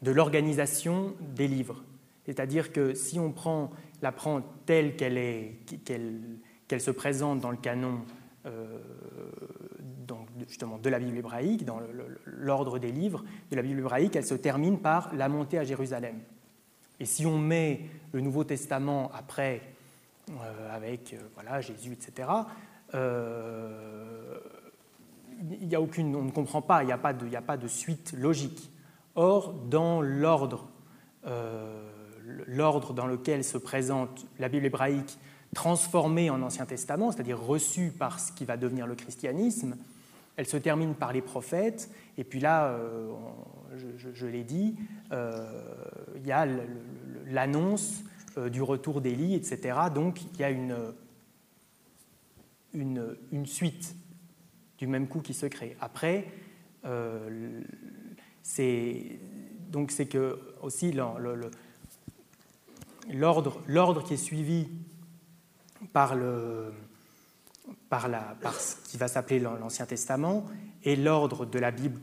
[0.03, 1.83] de- l'organisation des livres.
[2.25, 3.71] C'est-à-dire que si on prend,
[4.03, 8.03] la prend telle qu'elle est, qu'elle, se présente dans le canon
[8.47, 8.79] euh,
[10.07, 11.81] donc, justement de la Bible hébraïque, dans
[12.25, 16.21] l'ordre des livres de la Bible hébraïque, elle se termine par la montée à Jérusalem.
[16.99, 17.81] Et si on met
[18.13, 19.63] le Nouveau Testament après,
[20.31, 22.29] euh, avec euh, voilà, Jésus, etc.,
[25.63, 28.15] il y a aucune, on ne comprend pas, il n'y a, a pas de suite
[28.17, 28.71] logique.
[29.15, 30.69] Or, dans l'ordre,
[31.27, 31.89] euh,
[32.47, 35.19] l'ordre dans lequel se présente la Bible hébraïque
[35.55, 39.77] transformée en Ancien Testament, c'est-à-dire reçue par ce qui va devenir le christianisme,
[40.37, 43.09] elle se termine par les prophètes, et puis là, euh,
[44.15, 44.77] je, l'ai dit,
[45.11, 45.45] euh,
[46.17, 46.47] il y a
[47.27, 48.05] l'annonce
[48.51, 49.77] du retour d'Élie, etc.
[49.93, 50.77] Donc il y a une,
[52.73, 53.97] une, suite
[54.79, 55.77] du même coup qui se crée.
[55.81, 56.27] Après,
[58.51, 59.21] c'est
[59.71, 61.51] donc c'est que aussi l'ordre
[63.69, 64.67] l'ordre qui est suivi
[65.93, 66.73] par le
[67.89, 70.45] par, la, par ce qui va s'appeler l'Ancien Testament
[70.83, 72.01] et l'ordre de la Bible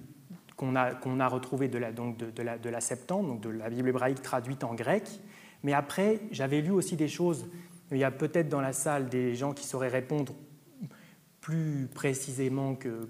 [0.55, 3.49] qu'on a, qu'on a retrouvé de la, donc de, la, de la Septante, donc de
[3.49, 5.03] la Bible hébraïque traduite en grec.
[5.63, 7.47] Mais après, j'avais lu aussi des choses.
[7.91, 10.33] Il y a peut-être dans la salle des gens qui sauraient répondre
[11.41, 13.07] plus précisément que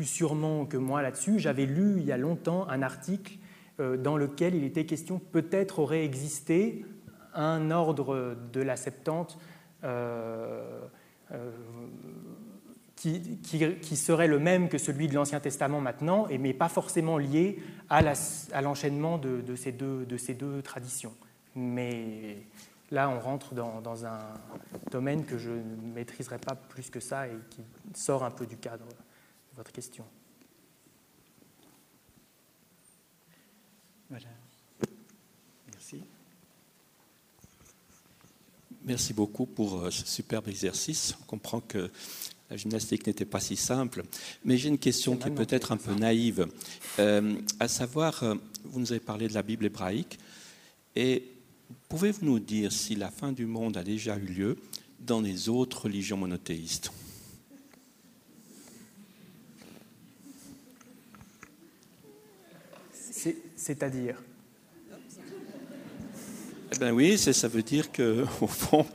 [0.00, 1.38] plus sûrement que moi là-dessus.
[1.38, 3.34] J'avais lu il y a longtemps un article
[3.80, 6.86] euh, dans lequel il était question peut-être aurait existé
[7.34, 9.36] un ordre de la Septante
[9.84, 10.80] euh,
[11.32, 11.50] euh,
[12.96, 17.58] qui, serait le même que celui de l'Ancien Testament maintenant, mais pas forcément lié
[17.90, 18.00] à
[18.62, 21.12] l'enchaînement de, ces deux, traditions.
[21.54, 22.38] Mais
[22.90, 24.20] là, on rentre dans, dans, un
[24.90, 27.60] domaine que je ne maîtriserai pas plus que ça et qui
[27.94, 28.86] sort un peu du cadre
[29.60, 30.06] votre question.
[34.08, 34.24] Voilà.
[35.70, 36.02] Merci.
[38.86, 41.14] Merci beaucoup pour euh, ce superbe exercice.
[41.20, 41.90] On comprend que
[42.48, 44.02] la gymnastique n'était pas si simple.
[44.46, 46.48] Mais j'ai une question qui est peut-être un peu naïve.
[46.98, 50.18] Euh, à savoir, euh, vous nous avez parlé de la Bible hébraïque.
[50.96, 51.32] Et
[51.90, 54.56] pouvez-vous nous dire si la fin du monde a déjà eu lieu
[55.00, 56.90] dans les autres religions monothéistes?
[63.60, 64.16] C'est-à-dire
[66.72, 68.86] eh ben oui, ça veut dire que au fond,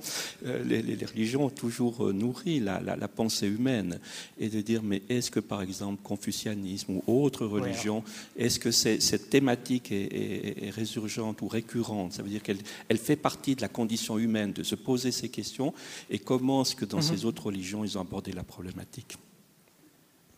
[0.46, 4.00] euh, les, religions ont toujours euh, nourri la, pensée humaine.
[4.40, 8.02] Et de dire mais est-ce que par exemple confucianisme ou autre religion,
[8.38, 12.14] est-ce que cette thématique est, résurgente ou récurrente?
[12.14, 15.28] Ça veut dire qu'elle elle fait partie de la condition humaine de se poser ces
[15.28, 15.74] questions.
[16.10, 17.04] Et comment est-ce que dans mhm.
[17.04, 19.18] ces autres religions ils ont abordé la problématique?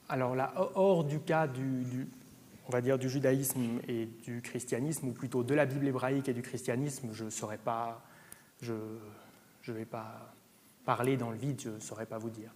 [0.10, 2.08] Alors là, hors du cas du
[2.68, 6.34] on va dire, du judaïsme et du christianisme, ou plutôt de la Bible hébraïque et
[6.34, 8.02] du christianisme, je ne saurais pas,
[8.62, 10.34] je ne vais pas
[10.86, 12.52] parler dans le vide, je ne saurais pas vous dire.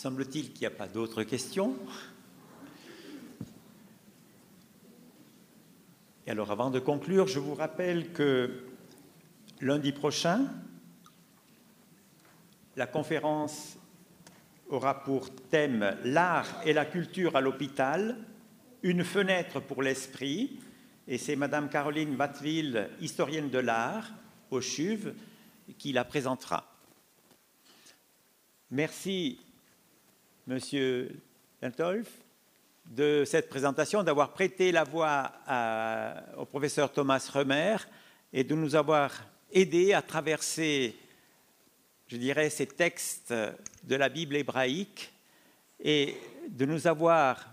[0.00, 1.76] Semble-t-il qu'il n'y a pas d'autres questions.
[6.24, 8.64] Et alors, avant de conclure, je vous rappelle que
[9.60, 10.46] lundi prochain,
[12.76, 13.76] la conférence
[14.68, 18.18] aura pour thème L'art et la culture à l'hôpital,
[18.84, 20.60] une fenêtre pour l'esprit.
[21.08, 24.12] Et c'est Madame Caroline Watteville, historienne de l'art,
[24.52, 25.12] au CHUV,
[25.76, 26.72] qui la présentera.
[28.70, 29.40] Merci
[30.48, 31.14] Monsieur
[31.60, 32.08] Lentolf,
[32.86, 35.30] de cette présentation, d'avoir prêté la voix
[36.38, 37.76] au professeur Thomas Remer
[38.32, 40.96] et de nous avoir aidés à traverser,
[42.06, 45.12] je dirais, ces textes de la Bible hébraïque
[45.80, 46.16] et
[46.48, 47.52] de nous avoir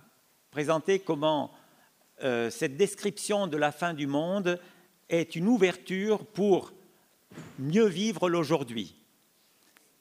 [0.49, 1.51] présenté comment
[2.23, 4.57] euh, cette description de la fin du monde
[5.09, 6.72] est une ouverture pour
[7.59, 8.95] mieux vivre l'aujourd'hui.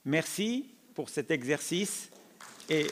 [0.05, 2.13] Merci pour cet exercice
[2.71, 2.91] et